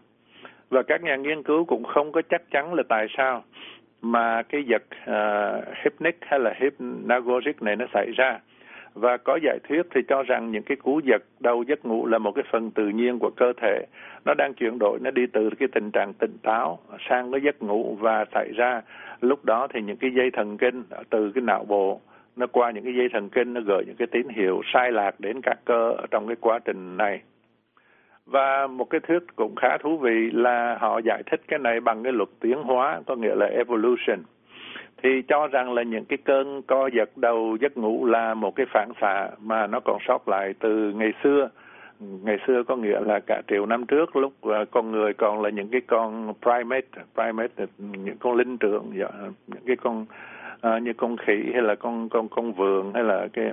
Và 0.70 0.84
các 0.84 1.04
nhà 1.04 1.16
nghiên 1.16 1.44
cứu 1.44 1.66
cũng 1.66 1.84
không 1.84 2.12
có 2.12 2.22
chắc 2.30 2.42
chắn 2.52 2.74
là 2.74 2.84
tại 2.90 3.08
sao 3.18 3.44
mà 4.02 4.42
cái 4.42 4.64
giật 4.64 4.84
uh, 5.10 5.66
hypnic 5.84 6.18
hay 6.22 6.40
là 6.40 6.54
hypnagogic 6.60 7.62
này 7.62 7.76
nó 7.76 7.86
xảy 7.94 8.12
ra 8.16 8.40
và 8.94 9.18
có 9.18 9.40
giải 9.44 9.60
thuyết 9.70 9.82
thì 9.96 10.02
cho 10.08 10.24
rằng 10.24 10.52
những 10.52 10.64
cái 10.64 10.78
cú 10.78 11.00
giật, 11.04 11.24
đau 11.40 11.64
giấc 11.68 11.86
ngủ 11.86 12.08
là 12.08 12.18
một 12.18 12.32
cái 12.32 12.44
phần 12.52 12.72
tự 12.72 12.88
nhiên 12.88 13.20
của 13.20 13.30
cơ 13.30 13.54
thể. 13.62 13.86
Nó 14.26 14.34
đang 14.34 14.54
chuyển 14.54 14.80
đổi, 14.80 15.00
nó 15.02 15.12
đi 15.12 15.26
từ 15.34 15.50
cái 15.60 15.68
tình 15.72 15.92
trạng 15.92 16.14
tỉnh 16.14 16.38
táo 16.44 16.80
sang 17.10 17.32
cái 17.32 17.42
giấc 17.42 17.64
ngủ 17.64 17.98
và 18.00 18.26
xảy 18.34 18.52
ra. 18.56 18.82
Lúc 19.22 19.46
đó 19.46 19.68
thì 19.74 19.82
những 19.82 19.98
cái 19.98 20.12
dây 20.18 20.32
thần 20.32 20.58
kinh 20.58 20.84
từ 21.10 21.32
cái 21.36 21.42
não 21.42 21.66
bộ, 21.68 22.02
nó 22.36 22.48
qua 22.48 22.72
những 22.72 22.84
cái 22.84 22.96
dây 22.96 23.10
thần 23.14 23.30
kinh, 23.30 23.54
nó 23.54 23.62
gửi 23.62 23.84
những 23.88 23.96
cái 23.96 24.08
tín 24.12 24.28
hiệu 24.30 24.62
sai 24.74 24.92
lạc 24.92 25.20
đến 25.20 25.42
các 25.44 25.58
cơ 25.66 25.96
trong 26.12 26.28
cái 26.28 26.36
quá 26.42 26.60
trình 26.66 26.98
này. 26.98 27.22
Và 28.26 28.68
một 28.68 28.90
cái 28.90 29.00
thuyết 29.00 29.36
cũng 29.36 29.56
khá 29.56 29.78
thú 29.78 29.98
vị 29.98 30.30
là 30.34 30.78
họ 30.80 31.00
giải 31.06 31.24
thích 31.32 31.42
cái 31.48 31.60
này 31.60 31.80
bằng 31.80 32.04
cái 32.04 32.14
luật 32.14 32.30
tiến 32.40 32.64
hóa, 32.64 33.02
có 33.08 33.16
nghĩa 33.16 33.36
là 33.36 33.46
evolution 33.46 34.20
thì 35.04 35.22
cho 35.28 35.48
rằng 35.48 35.74
là 35.74 35.84
những 35.84 36.06
cái 36.06 36.18
cơn 36.18 36.62
co 36.62 36.90
giật 36.94 37.10
đầu 37.16 37.58
giấc 37.62 37.78
ngủ 37.78 38.06
là 38.06 38.34
một 38.34 38.56
cái 38.56 38.66
phản 38.74 38.92
xạ 39.02 39.30
mà 39.40 39.68
nó 39.68 39.80
còn 39.80 39.98
sót 40.08 40.28
lại 40.28 40.54
từ 40.60 40.94
ngày 40.96 41.14
xưa. 41.24 41.50
Ngày 42.00 42.38
xưa 42.48 42.64
có 42.64 42.76
nghĩa 42.76 43.00
là 43.00 43.20
cả 43.20 43.42
triệu 43.48 43.66
năm 43.66 43.86
trước 43.86 44.16
lúc 44.16 44.34
à, 44.42 44.66
con 44.72 44.92
người 44.92 45.14
còn 45.14 45.42
là 45.42 45.50
những 45.50 45.70
cái 45.70 45.82
con 45.88 46.34
primate 46.42 46.88
primate 47.14 47.66
những 47.78 48.18
con 48.20 48.36
linh 48.36 48.58
trưởng 48.58 48.92
dạ, 49.00 49.10
những 49.48 49.64
cái 49.68 49.76
con 49.76 50.06
uh, 50.68 50.82
như 50.82 50.94
con 50.94 51.18
khỉ 51.18 51.52
hay 51.54 51.62
là 51.62 51.76
con 51.76 52.10
con 52.10 52.30
con 52.30 52.54
vườn 52.54 52.92
hay 52.94 53.04
là 53.04 53.28
cái 53.34 53.52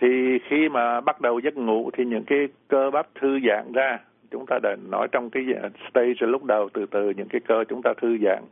thì 0.00 0.38
khi 0.48 0.68
mà 0.68 1.00
bắt 1.00 1.20
đầu 1.20 1.38
giấc 1.38 1.56
ngủ 1.56 1.90
thì 1.92 2.04
những 2.04 2.24
cái 2.24 2.48
cơ 2.68 2.90
bắp 2.90 3.06
thư 3.20 3.38
giãn 3.48 3.72
ra. 3.72 3.98
Chúng 4.30 4.46
ta 4.46 4.58
đã 4.62 4.76
nói 4.90 5.08
trong 5.12 5.30
cái 5.30 5.44
à, 5.62 5.68
stage 5.90 6.26
lúc 6.26 6.44
đầu 6.44 6.68
từ 6.72 6.86
từ 6.86 7.10
những 7.10 7.28
cái 7.28 7.40
cơ 7.48 7.64
chúng 7.68 7.82
ta 7.82 7.94
thư 8.00 8.18
giãn. 8.18 8.42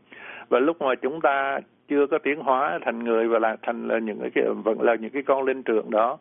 Và 0.48 0.58
lúc 0.58 0.82
mà 0.82 0.94
chúng 0.94 1.20
ta 1.20 1.60
chưa 1.88 2.06
có 2.06 2.18
tiến 2.18 2.40
hóa 2.40 2.78
thành 2.84 3.04
người 3.04 3.28
và 3.28 3.38
là 3.38 3.56
thành 3.62 3.88
là 3.88 3.98
những 3.98 4.30
cái 4.34 4.44
vẫn 4.64 4.80
là 4.80 4.94
những 4.94 5.10
cái 5.10 5.22
con 5.22 5.44
linh 5.44 5.62
trưởng 5.62 5.90
đó. 5.90 6.18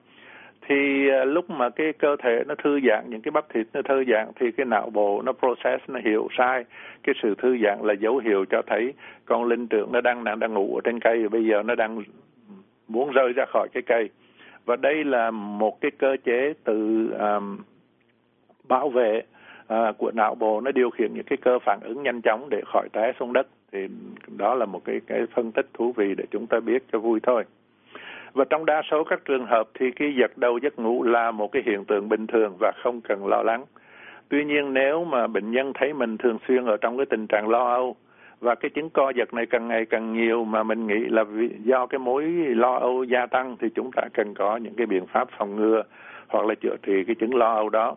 Thì 0.67 1.09
à, 1.09 1.25
lúc 1.25 1.49
mà 1.49 1.69
cái 1.69 1.93
cơ 1.93 2.15
thể 2.23 2.43
nó 2.47 2.55
thư 2.55 2.79
giãn 2.87 3.05
những 3.09 3.21
cái 3.21 3.31
bắp 3.31 3.49
thịt 3.49 3.67
nó 3.73 3.81
thư 3.81 4.03
giãn 4.07 4.27
thì 4.35 4.51
cái 4.51 4.65
não 4.65 4.89
bộ 4.89 5.21
nó 5.21 5.31
process 5.33 5.89
nó 5.89 5.99
hiểu 6.05 6.27
sai. 6.37 6.65
Cái 7.03 7.15
sự 7.21 7.35
thư 7.37 7.57
giãn 7.63 7.79
là 7.81 7.93
dấu 7.93 8.17
hiệu 8.17 8.45
cho 8.49 8.61
thấy 8.67 8.93
con 9.25 9.43
linh 9.43 9.67
trưởng 9.67 9.91
nó 9.91 10.01
đang 10.01 10.23
đang 10.23 10.39
đang 10.39 10.53
ngủ 10.53 10.75
ở 10.75 10.81
trên 10.83 10.99
cây 10.99 11.23
và 11.23 11.29
bây 11.29 11.45
giờ 11.45 11.63
nó 11.63 11.75
đang 11.75 12.03
muốn 12.87 13.11
rơi 13.11 13.33
ra 13.35 13.45
khỏi 13.47 13.67
cái 13.73 13.83
cây. 13.85 14.09
Và 14.65 14.75
đây 14.75 15.03
là 15.03 15.31
một 15.31 15.81
cái 15.81 15.91
cơ 15.91 16.17
chế 16.23 16.53
từ 16.63 17.07
um, 17.19 17.59
bảo 18.67 18.89
vệ 18.89 19.21
uh, 19.73 19.97
của 19.97 20.11
não 20.11 20.35
bộ 20.35 20.61
nó 20.61 20.71
điều 20.71 20.89
khiển 20.89 21.13
những 21.13 21.23
cái 21.23 21.37
cơ 21.37 21.59
phản 21.59 21.79
ứng 21.83 22.03
nhanh 22.03 22.21
chóng 22.21 22.49
để 22.49 22.61
khỏi 22.65 22.89
té 22.93 23.13
xuống 23.19 23.33
đất. 23.33 23.47
Thì 23.71 23.87
đó 24.37 24.55
là 24.55 24.65
một 24.65 24.81
cái 24.85 25.01
cái 25.07 25.25
phân 25.35 25.51
tích 25.51 25.67
thú 25.73 25.93
vị 25.97 26.15
để 26.17 26.25
chúng 26.31 26.47
ta 26.47 26.59
biết 26.59 26.83
cho 26.91 26.99
vui 26.99 27.19
thôi. 27.23 27.43
Và 28.33 28.45
trong 28.49 28.65
đa 28.65 28.81
số 28.91 29.03
các 29.03 29.19
trường 29.25 29.45
hợp 29.45 29.69
thì 29.73 29.91
cái 29.91 30.15
giật 30.19 30.37
đầu 30.37 30.57
giấc 30.57 30.79
ngủ 30.79 31.03
là 31.03 31.31
một 31.31 31.51
cái 31.51 31.63
hiện 31.65 31.85
tượng 31.85 32.09
bình 32.09 32.27
thường 32.27 32.55
và 32.59 32.71
không 32.83 33.01
cần 33.01 33.27
lo 33.27 33.43
lắng. 33.43 33.65
Tuy 34.29 34.45
nhiên 34.45 34.73
nếu 34.73 35.03
mà 35.03 35.27
bệnh 35.27 35.51
nhân 35.51 35.71
thấy 35.75 35.93
mình 35.93 36.17
thường 36.17 36.37
xuyên 36.47 36.65
ở 36.65 36.77
trong 36.77 36.97
cái 36.97 37.05
tình 37.05 37.27
trạng 37.27 37.49
lo 37.49 37.73
âu 37.73 37.95
và 38.39 38.55
cái 38.55 38.69
chứng 38.69 38.89
co 38.89 39.09
giật 39.09 39.33
này 39.33 39.45
càng 39.45 39.67
ngày 39.67 39.85
càng 39.85 40.13
nhiều 40.13 40.43
mà 40.43 40.63
mình 40.63 40.87
nghĩ 40.87 40.99
là 41.09 41.23
vì 41.23 41.49
do 41.63 41.85
cái 41.85 41.99
mối 41.99 42.23
lo 42.55 42.77
âu 42.77 43.03
gia 43.03 43.25
tăng 43.25 43.55
thì 43.59 43.67
chúng 43.75 43.91
ta 43.91 44.01
cần 44.13 44.33
có 44.33 44.57
những 44.57 44.73
cái 44.77 44.85
biện 44.85 45.05
pháp 45.05 45.27
phòng 45.37 45.55
ngừa 45.55 45.83
hoặc 46.27 46.45
là 46.45 46.55
chữa 46.55 46.75
trị 46.83 47.03
cái 47.07 47.15
chứng 47.15 47.35
lo 47.35 47.53
âu 47.53 47.69
đó 47.69 47.95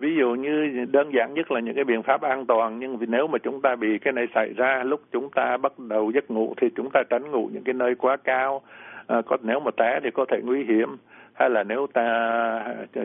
ví 0.00 0.16
dụ 0.16 0.34
như 0.34 0.84
đơn 0.92 1.10
giản 1.14 1.34
nhất 1.34 1.50
là 1.50 1.60
những 1.60 1.74
cái 1.74 1.84
biện 1.84 2.02
pháp 2.02 2.22
an 2.22 2.46
toàn 2.46 2.78
nhưng 2.78 2.96
vì 2.96 3.06
nếu 3.06 3.26
mà 3.26 3.38
chúng 3.38 3.60
ta 3.60 3.76
bị 3.76 3.98
cái 3.98 4.12
này 4.12 4.26
xảy 4.34 4.52
ra 4.56 4.82
lúc 4.84 5.00
chúng 5.12 5.30
ta 5.30 5.56
bắt 5.56 5.78
đầu 5.78 6.10
giấc 6.10 6.30
ngủ 6.30 6.54
thì 6.56 6.68
chúng 6.76 6.90
ta 6.92 7.02
tránh 7.10 7.30
ngủ 7.30 7.50
những 7.52 7.62
cái 7.64 7.74
nơi 7.74 7.94
quá 7.94 8.16
cao. 8.16 8.62
À, 9.06 9.22
có 9.26 9.36
nếu 9.42 9.60
mà 9.60 9.70
té 9.76 10.00
thì 10.02 10.10
có 10.10 10.24
thể 10.28 10.40
nguy 10.44 10.64
hiểm. 10.64 10.96
Hay 11.34 11.50
là 11.50 11.62
nếu 11.62 11.86
ta 11.92 12.04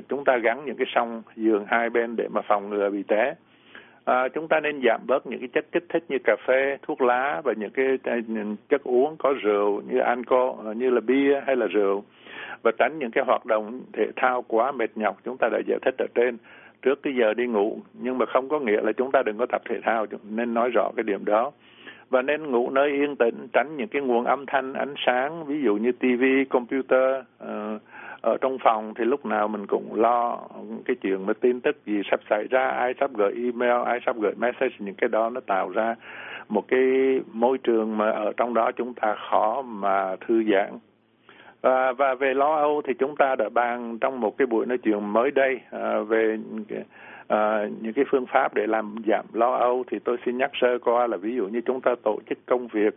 chúng 0.09 0.23
ta 0.25 0.37
gắn 0.37 0.65
những 0.65 0.75
cái 0.77 0.87
song 0.95 1.21
giường 1.35 1.65
hai 1.67 1.89
bên 1.89 2.15
để 2.15 2.27
mà 2.33 2.41
phòng 2.41 2.69
ngừa 2.69 2.89
bị 2.89 3.03
té. 3.03 3.35
À, 4.05 4.27
chúng 4.27 4.47
ta 4.47 4.59
nên 4.59 4.81
giảm 4.85 5.01
bớt 5.07 5.27
những 5.27 5.39
cái 5.39 5.49
chất 5.53 5.65
kích 5.71 5.85
thích 5.89 6.03
như 6.09 6.17
cà 6.23 6.35
phê 6.47 6.77
thuốc 6.81 7.01
lá 7.01 7.41
và 7.43 7.53
những 7.57 7.71
cái 7.71 7.85
à, 8.03 8.15
chất 8.69 8.83
uống 8.83 9.15
có 9.19 9.33
rượu 9.41 9.81
như 9.89 9.99
alcohol 9.99 10.67
à, 10.67 10.73
như 10.73 10.89
là 10.89 11.01
bia 11.01 11.41
hay 11.47 11.55
là 11.55 11.67
rượu. 11.67 12.03
Và 12.63 12.71
tránh 12.77 12.99
những 12.99 13.11
cái 13.11 13.23
hoạt 13.27 13.45
động 13.45 13.81
thể 13.93 14.07
thao 14.15 14.41
quá 14.41 14.71
mệt 14.71 14.89
nhọc 14.95 15.17
chúng 15.25 15.37
ta 15.37 15.49
đã 15.51 15.59
giải 15.67 15.79
thích 15.81 15.95
ở 15.97 16.05
trên 16.15 16.37
trước 16.81 17.03
cái 17.03 17.13
giờ 17.15 17.33
đi 17.33 17.47
ngủ 17.47 17.79
nhưng 17.93 18.17
mà 18.17 18.25
không 18.25 18.49
có 18.49 18.59
nghĩa 18.59 18.81
là 18.81 18.91
chúng 18.91 19.11
ta 19.11 19.23
đừng 19.25 19.37
có 19.37 19.45
tập 19.45 19.61
thể 19.69 19.79
thao 19.83 20.05
nên 20.23 20.53
nói 20.53 20.69
rõ 20.69 20.91
cái 20.95 21.03
điểm 21.03 21.25
đó. 21.25 21.51
Và 22.09 22.21
nên 22.21 22.51
ngủ 22.51 22.69
nơi 22.69 22.89
yên 22.89 23.15
tĩnh 23.15 23.47
tránh 23.53 23.77
những 23.77 23.87
cái 23.87 24.01
nguồn 24.01 24.25
âm 24.25 24.45
thanh 24.45 24.73
ánh 24.73 24.93
sáng 25.05 25.45
ví 25.45 25.61
dụ 25.61 25.75
như 25.75 25.91
tivi 25.91 26.45
computer 26.45 27.23
uh, 27.43 27.81
ở 28.21 28.37
trong 28.41 28.57
phòng 28.63 28.93
thì 28.95 29.05
lúc 29.05 29.25
nào 29.25 29.47
mình 29.47 29.67
cũng 29.67 30.01
lo 30.01 30.39
cái 30.85 30.95
chuyện 31.01 31.25
mà 31.25 31.33
tin 31.33 31.61
tức 31.61 31.77
gì 31.85 32.01
sắp 32.11 32.19
xảy 32.29 32.47
ra 32.49 32.67
ai 32.67 32.93
sắp 32.99 33.11
gửi 33.13 33.33
email 33.35 33.85
ai 33.85 33.99
sắp 34.05 34.15
gửi 34.19 34.33
message 34.37 34.75
những 34.79 34.95
cái 34.95 35.09
đó 35.09 35.29
nó 35.29 35.41
tạo 35.41 35.69
ra 35.69 35.95
một 36.49 36.67
cái 36.67 36.81
môi 37.31 37.57
trường 37.57 37.97
mà 37.97 38.11
ở 38.11 38.33
trong 38.37 38.53
đó 38.53 38.71
chúng 38.71 38.93
ta 38.93 39.15
khó 39.29 39.61
mà 39.61 40.15
thư 40.27 40.43
giãn. 40.51 40.69
À, 41.61 41.91
và 41.91 42.15
về 42.15 42.33
lo 42.33 42.55
âu 42.55 42.81
thì 42.87 42.93
chúng 42.99 43.15
ta 43.15 43.35
đã 43.35 43.49
bàn 43.49 43.97
trong 44.01 44.19
một 44.19 44.37
cái 44.37 44.45
buổi 44.45 44.65
nói 44.65 44.77
chuyện 44.77 45.13
mới 45.13 45.31
đây 45.31 45.59
à, 45.71 45.99
về 45.99 46.37
à, 47.27 47.67
những 47.81 47.93
cái 47.93 48.05
phương 48.11 48.25
pháp 48.25 48.53
để 48.53 48.67
làm 48.67 48.95
giảm 49.07 49.25
lo 49.33 49.55
âu 49.55 49.83
thì 49.91 49.99
tôi 49.99 50.17
xin 50.25 50.37
nhắc 50.37 50.51
sơ 50.61 50.79
qua 50.79 51.07
là 51.07 51.17
ví 51.17 51.35
dụ 51.35 51.47
như 51.47 51.61
chúng 51.65 51.81
ta 51.81 51.95
tổ 52.03 52.19
chức 52.29 52.37
công 52.45 52.67
việc 52.67 52.93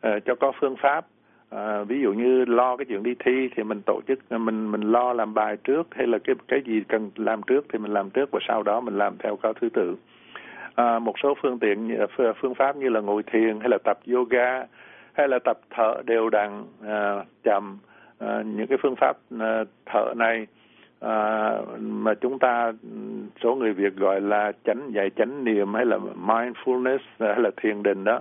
à, 0.00 0.18
cho 0.24 0.34
có 0.34 0.52
phương 0.60 0.76
pháp 0.76 1.06
à, 1.50 1.84
ví 1.84 2.00
dụ 2.02 2.12
như 2.12 2.44
lo 2.44 2.76
cái 2.76 2.84
chuyện 2.84 3.02
đi 3.02 3.14
thi 3.24 3.48
thì 3.56 3.62
mình 3.62 3.80
tổ 3.86 4.00
chức 4.08 4.32
mình 4.32 4.70
mình 4.70 4.80
lo 4.80 5.12
làm 5.12 5.34
bài 5.34 5.56
trước 5.64 5.88
hay 5.90 6.06
là 6.06 6.18
cái 6.18 6.36
cái 6.48 6.60
gì 6.66 6.82
cần 6.88 7.10
làm 7.16 7.42
trước 7.42 7.66
thì 7.72 7.78
mình 7.78 7.92
làm 7.92 8.10
trước 8.10 8.30
và 8.30 8.40
sau 8.48 8.62
đó 8.62 8.80
mình 8.80 8.98
làm 8.98 9.16
theo 9.18 9.36
có 9.36 9.52
thứ 9.52 9.68
tự. 9.68 9.96
À, 10.74 10.98
một 10.98 11.14
số 11.22 11.34
phương 11.42 11.58
tiện 11.58 11.98
phương 12.40 12.54
pháp 12.54 12.76
như 12.76 12.88
là 12.88 13.00
ngồi 13.00 13.22
thiền 13.22 13.60
hay 13.60 13.68
là 13.68 13.78
tập 13.84 13.98
yoga 14.12 14.64
hay 15.18 15.28
là 15.28 15.38
tập 15.44 15.58
thở 15.70 15.94
đều 16.06 16.30
đặn 16.30 16.64
à, 16.86 17.24
chậm 17.44 17.78
à, 18.18 18.42
những 18.46 18.66
cái 18.66 18.78
phương 18.82 18.96
pháp 18.96 19.16
à, 19.40 19.64
thở 19.86 20.14
này 20.16 20.46
à, 21.00 21.50
mà 21.78 22.14
chúng 22.14 22.38
ta 22.38 22.72
số 23.42 23.54
người 23.54 23.72
Việt 23.72 23.96
gọi 23.96 24.20
là 24.20 24.52
chánh 24.64 24.90
dạy 24.92 25.10
chánh 25.16 25.44
niệm 25.44 25.74
hay 25.74 25.86
là 25.86 25.98
mindfulness 26.26 26.98
hay 27.18 27.40
là 27.40 27.50
thiền 27.56 27.82
định 27.82 28.04
đó 28.04 28.20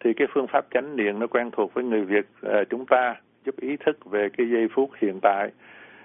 thì 0.00 0.12
cái 0.12 0.28
phương 0.34 0.46
pháp 0.46 0.64
chánh 0.70 0.96
niệm 0.96 1.18
nó 1.18 1.26
quen 1.26 1.50
thuộc 1.50 1.74
với 1.74 1.84
người 1.84 2.04
Việt 2.04 2.26
à, 2.42 2.64
chúng 2.70 2.86
ta 2.86 3.14
giúp 3.44 3.54
ý 3.60 3.76
thức 3.76 4.10
về 4.10 4.28
cái 4.38 4.46
giây 4.50 4.68
phút 4.74 4.90
hiện 5.00 5.18
tại. 5.22 5.50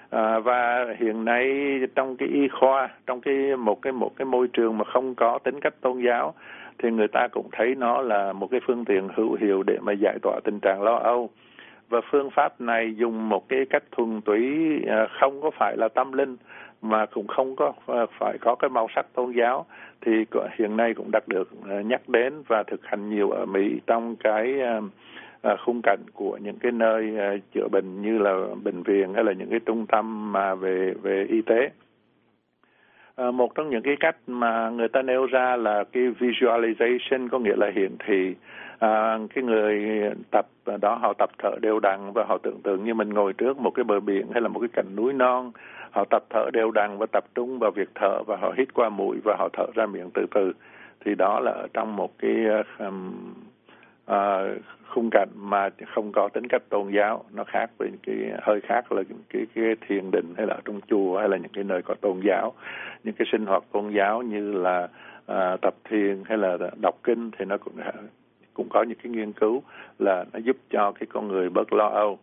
À, 0.09 0.39
và 0.39 0.85
hiện 0.99 1.25
nay 1.25 1.49
trong 1.95 2.17
cái 2.17 2.29
y 2.29 2.47
khoa 2.47 2.89
trong 3.05 3.21
cái 3.21 3.55
một 3.57 3.81
cái 3.81 3.93
một 3.93 4.15
cái 4.15 4.25
môi 4.25 4.47
trường 4.53 4.77
mà 4.77 4.85
không 4.85 5.15
có 5.15 5.39
tính 5.43 5.59
cách 5.59 5.73
tôn 5.81 6.01
giáo 6.01 6.33
thì 6.79 6.91
người 6.91 7.07
ta 7.07 7.27
cũng 7.27 7.49
thấy 7.51 7.75
nó 7.75 8.01
là 8.01 8.33
một 8.33 8.47
cái 8.51 8.59
phương 8.67 8.85
tiện 8.85 9.09
hữu 9.15 9.37
hiệu 9.41 9.63
để 9.63 9.77
mà 9.81 9.93
giải 9.93 10.17
tỏa 10.21 10.39
tình 10.43 10.59
trạng 10.59 10.81
lo 10.81 10.95
âu. 10.95 11.29
Và 11.89 12.01
phương 12.11 12.29
pháp 12.29 12.61
này 12.61 12.95
dùng 12.95 13.29
một 13.29 13.49
cái 13.49 13.65
cách 13.69 13.83
thuần 13.91 14.21
túy 14.21 14.43
à, 14.87 15.07
không 15.19 15.41
có 15.41 15.51
phải 15.59 15.77
là 15.77 15.87
tâm 15.87 16.11
linh, 16.11 16.37
mà 16.81 17.05
cũng 17.05 17.27
không 17.27 17.55
có 17.55 17.73
à, 17.87 18.05
phải 18.19 18.37
có 18.41 18.55
cái 18.55 18.69
màu 18.69 18.87
sắc 18.95 19.05
tôn 19.13 19.31
giáo, 19.31 19.65
thì 20.01 20.11
hiện 20.59 20.77
nay 20.77 20.93
cũng 20.93 21.11
đã 21.11 21.19
được 21.27 21.49
à, 21.69 21.81
nhắc 21.81 22.09
đến 22.09 22.33
và 22.47 22.63
thực 22.63 22.85
hành 22.85 23.09
nhiều 23.09 23.29
ở 23.29 23.45
Mỹ 23.45 23.79
trong 23.87 24.15
cái 24.15 24.61
khung 25.65 25.81
cảnh 25.83 25.99
của 26.13 26.37
những 26.37 26.59
cái 26.59 26.71
nơi 26.71 27.17
chữa 27.53 27.67
bệnh 27.71 28.01
như 28.01 28.17
là 28.17 28.45
bệnh 28.63 28.83
viện 28.83 29.13
hay 29.13 29.23
là 29.23 29.31
những 29.31 29.49
cái 29.49 29.59
trung 29.65 29.85
tâm 29.87 30.31
mà 30.31 30.55
về 30.55 30.93
về 31.01 31.25
y 31.29 31.41
tế. 31.41 31.69
Ờ, 33.15 33.31
một 33.31 33.55
trong 33.55 33.69
những 33.69 33.81
cái 33.81 33.95
cách 33.99 34.15
mà 34.27 34.69
người 34.69 34.87
ta 34.87 35.01
nêu 35.01 35.25
ra 35.25 35.55
là 35.55 35.83
cái 35.91 36.03
visualization 36.19 37.29
có 37.29 37.39
nghĩa 37.39 37.55
là 37.55 37.71
hiển 37.75 37.95
thị. 38.05 38.35
À, 38.79 39.17
cái 39.35 39.43
người 39.43 40.01
tập 40.31 40.45
đó 40.81 40.95
họ 40.95 41.13
tập 41.17 41.29
thở 41.37 41.51
đều 41.61 41.79
đặn 41.79 42.13
và 42.13 42.23
họ 42.27 42.37
tưởng 42.37 42.61
tượng 42.63 42.83
như 42.83 42.93
mình 42.93 43.09
ngồi 43.09 43.33
trước 43.33 43.57
một 43.57 43.71
cái 43.71 43.83
bờ 43.83 43.99
biển 43.99 44.27
hay 44.31 44.41
là 44.41 44.47
một 44.47 44.59
cái 44.59 44.69
cạnh 44.73 44.95
núi 44.95 45.13
non. 45.13 45.51
Họ 45.91 46.05
tập 46.09 46.23
thở 46.29 46.49
đều 46.53 46.71
đặn 46.71 46.97
và 46.97 47.05
tập 47.11 47.23
trung 47.35 47.59
vào 47.59 47.71
việc 47.71 47.89
thở 47.95 48.23
và 48.23 48.37
họ 48.37 48.53
hít 48.57 48.73
qua 48.73 48.89
mũi 48.89 49.17
và 49.23 49.35
họ 49.39 49.49
thở 49.53 49.65
ra 49.75 49.85
miệng 49.85 50.09
từ 50.13 50.25
từ. 50.35 50.53
Thì 51.05 51.15
đó 51.15 51.39
là 51.39 51.67
trong 51.73 51.95
một 51.95 52.11
cái 52.19 52.35
um, 52.79 53.13
uh, 54.11 54.61
khung 54.87 55.09
cảnh 55.09 55.29
mà 55.35 55.69
không 55.95 56.11
có 56.11 56.29
tính 56.33 56.47
cách 56.47 56.61
tôn 56.69 56.91
giáo 56.91 57.23
nó 57.33 57.43
khác 57.43 57.71
với 57.77 57.89
cái 58.03 58.15
hơi 58.41 58.61
khác 58.61 58.91
là 58.91 59.03
cái 59.29 59.45
cái 59.55 59.75
thiền 59.87 60.11
định 60.11 60.33
hay 60.37 60.47
là 60.47 60.57
trong 60.65 60.79
chùa 60.87 61.19
hay 61.19 61.29
là 61.29 61.37
những 61.37 61.51
cái 61.53 61.63
nơi 61.63 61.81
có 61.81 61.95
tôn 62.01 62.19
giáo. 62.23 62.53
Những 63.03 63.15
cái 63.15 63.27
sinh 63.31 63.45
hoạt 63.45 63.63
tôn 63.71 63.89
giáo 63.89 64.21
như 64.21 64.51
là 64.51 64.87
uh, 65.31 65.61
tập 65.61 65.75
thiền 65.89 66.23
hay 66.25 66.37
là 66.37 66.57
đọc 66.81 66.95
kinh 67.03 67.31
thì 67.37 67.45
nó 67.45 67.57
cũng 67.57 67.73
cũng 68.53 68.69
có 68.69 68.83
những 68.83 68.97
cái 69.03 69.11
nghiên 69.11 69.33
cứu 69.33 69.63
là 69.99 70.25
nó 70.33 70.39
giúp 70.39 70.57
cho 70.69 70.91
cái 70.91 71.07
con 71.13 71.27
người 71.27 71.49
bớt 71.49 71.73
lo 71.73 71.87
âu. 71.87 72.19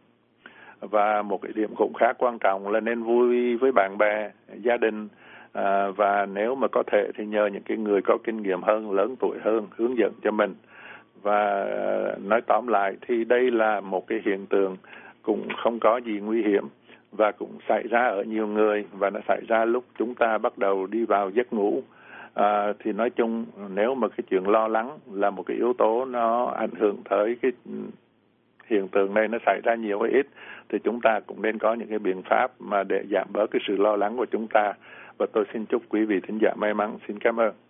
Và 0.80 1.22
một 1.22 1.42
cái 1.42 1.52
điểm 1.54 1.70
cũng 1.76 1.94
khá 1.94 2.12
quan 2.12 2.38
trọng 2.38 2.68
là 2.68 2.80
nên 2.80 3.02
vui 3.02 3.56
với 3.56 3.72
bạn 3.72 3.98
bè 3.98 4.30
gia 4.62 4.76
đình. 4.76 5.08
À, 5.52 5.88
và 5.96 6.26
nếu 6.26 6.54
mà 6.54 6.68
có 6.68 6.82
thể 6.86 7.10
thì 7.14 7.26
nhờ 7.26 7.46
những 7.46 7.62
cái 7.62 7.76
người 7.76 8.02
có 8.02 8.18
kinh 8.24 8.42
nghiệm 8.42 8.62
hơn 8.62 8.92
lớn 8.92 9.16
tuổi 9.20 9.38
hơn 9.42 9.66
hướng 9.76 9.98
dẫn 9.98 10.12
cho 10.22 10.30
mình 10.30 10.54
và 11.22 11.64
ờ, 11.64 12.16
nói 12.24 12.40
tóm 12.46 12.66
lại 12.66 12.96
thì 13.06 13.24
đây 13.24 13.50
là 13.50 13.80
một 13.80 14.06
cái 14.06 14.22
hiện 14.24 14.46
tượng 14.46 14.76
cũng 15.22 15.48
không 15.62 15.80
có 15.80 15.96
gì 15.96 16.20
nguy 16.20 16.42
hiểm 16.42 16.64
và 17.12 17.32
cũng 17.32 17.58
xảy 17.68 17.82
ra 17.90 18.08
ở 18.08 18.22
nhiều 18.22 18.46
người 18.46 18.84
và 18.92 19.10
nó 19.10 19.20
xảy 19.28 19.40
ra 19.48 19.64
lúc 19.64 19.84
chúng 19.98 20.14
ta 20.14 20.38
bắt 20.38 20.58
đầu 20.58 20.86
đi 20.86 21.04
vào 21.04 21.30
giấc 21.30 21.52
ngủ. 21.52 21.82
À, 22.34 22.72
thì 22.78 22.92
nói 22.92 23.10
chung 23.10 23.44
nếu 23.74 23.94
mà 23.94 24.08
cái 24.08 24.24
chuyện 24.30 24.48
lo 24.48 24.68
lắng 24.68 24.98
là 25.12 25.30
một 25.30 25.42
cái 25.46 25.56
yếu 25.56 25.72
tố 25.78 26.04
nó 26.04 26.46
ảnh 26.46 26.74
hưởng 26.78 26.96
tới 27.10 27.36
cái 27.42 27.52
hiện 28.66 28.88
tượng 28.88 29.14
này 29.14 29.28
nó 29.28 29.38
xảy 29.46 29.60
ra 29.64 29.74
nhiều 29.74 30.00
hay 30.02 30.10
ít 30.10 30.26
thì 30.68 30.78
chúng 30.84 31.00
ta 31.00 31.20
cũng 31.26 31.42
nên 31.42 31.58
có 31.58 31.74
những 31.74 31.88
cái 31.88 31.98
biện 31.98 32.22
pháp 32.22 32.50
mà 32.58 32.82
để 32.82 33.04
giảm 33.10 33.26
bớt 33.32 33.50
cái 33.50 33.60
sự 33.66 33.76
lo 33.76 33.96
lắng 33.96 34.16
của 34.16 34.26
chúng 34.26 34.48
ta. 34.48 34.74
Và 35.18 35.26
tôi 35.32 35.44
xin 35.52 35.66
chúc 35.66 35.82
quý 35.88 36.04
vị 36.04 36.20
thính 36.20 36.38
giả 36.42 36.54
may 36.56 36.74
mắn. 36.74 36.98
Xin 37.08 37.18
cảm 37.18 37.40
ơn. 37.40 37.69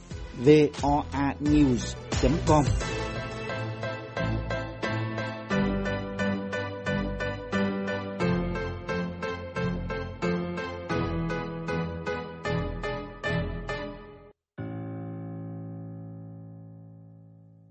voanews.com 0.39 2.65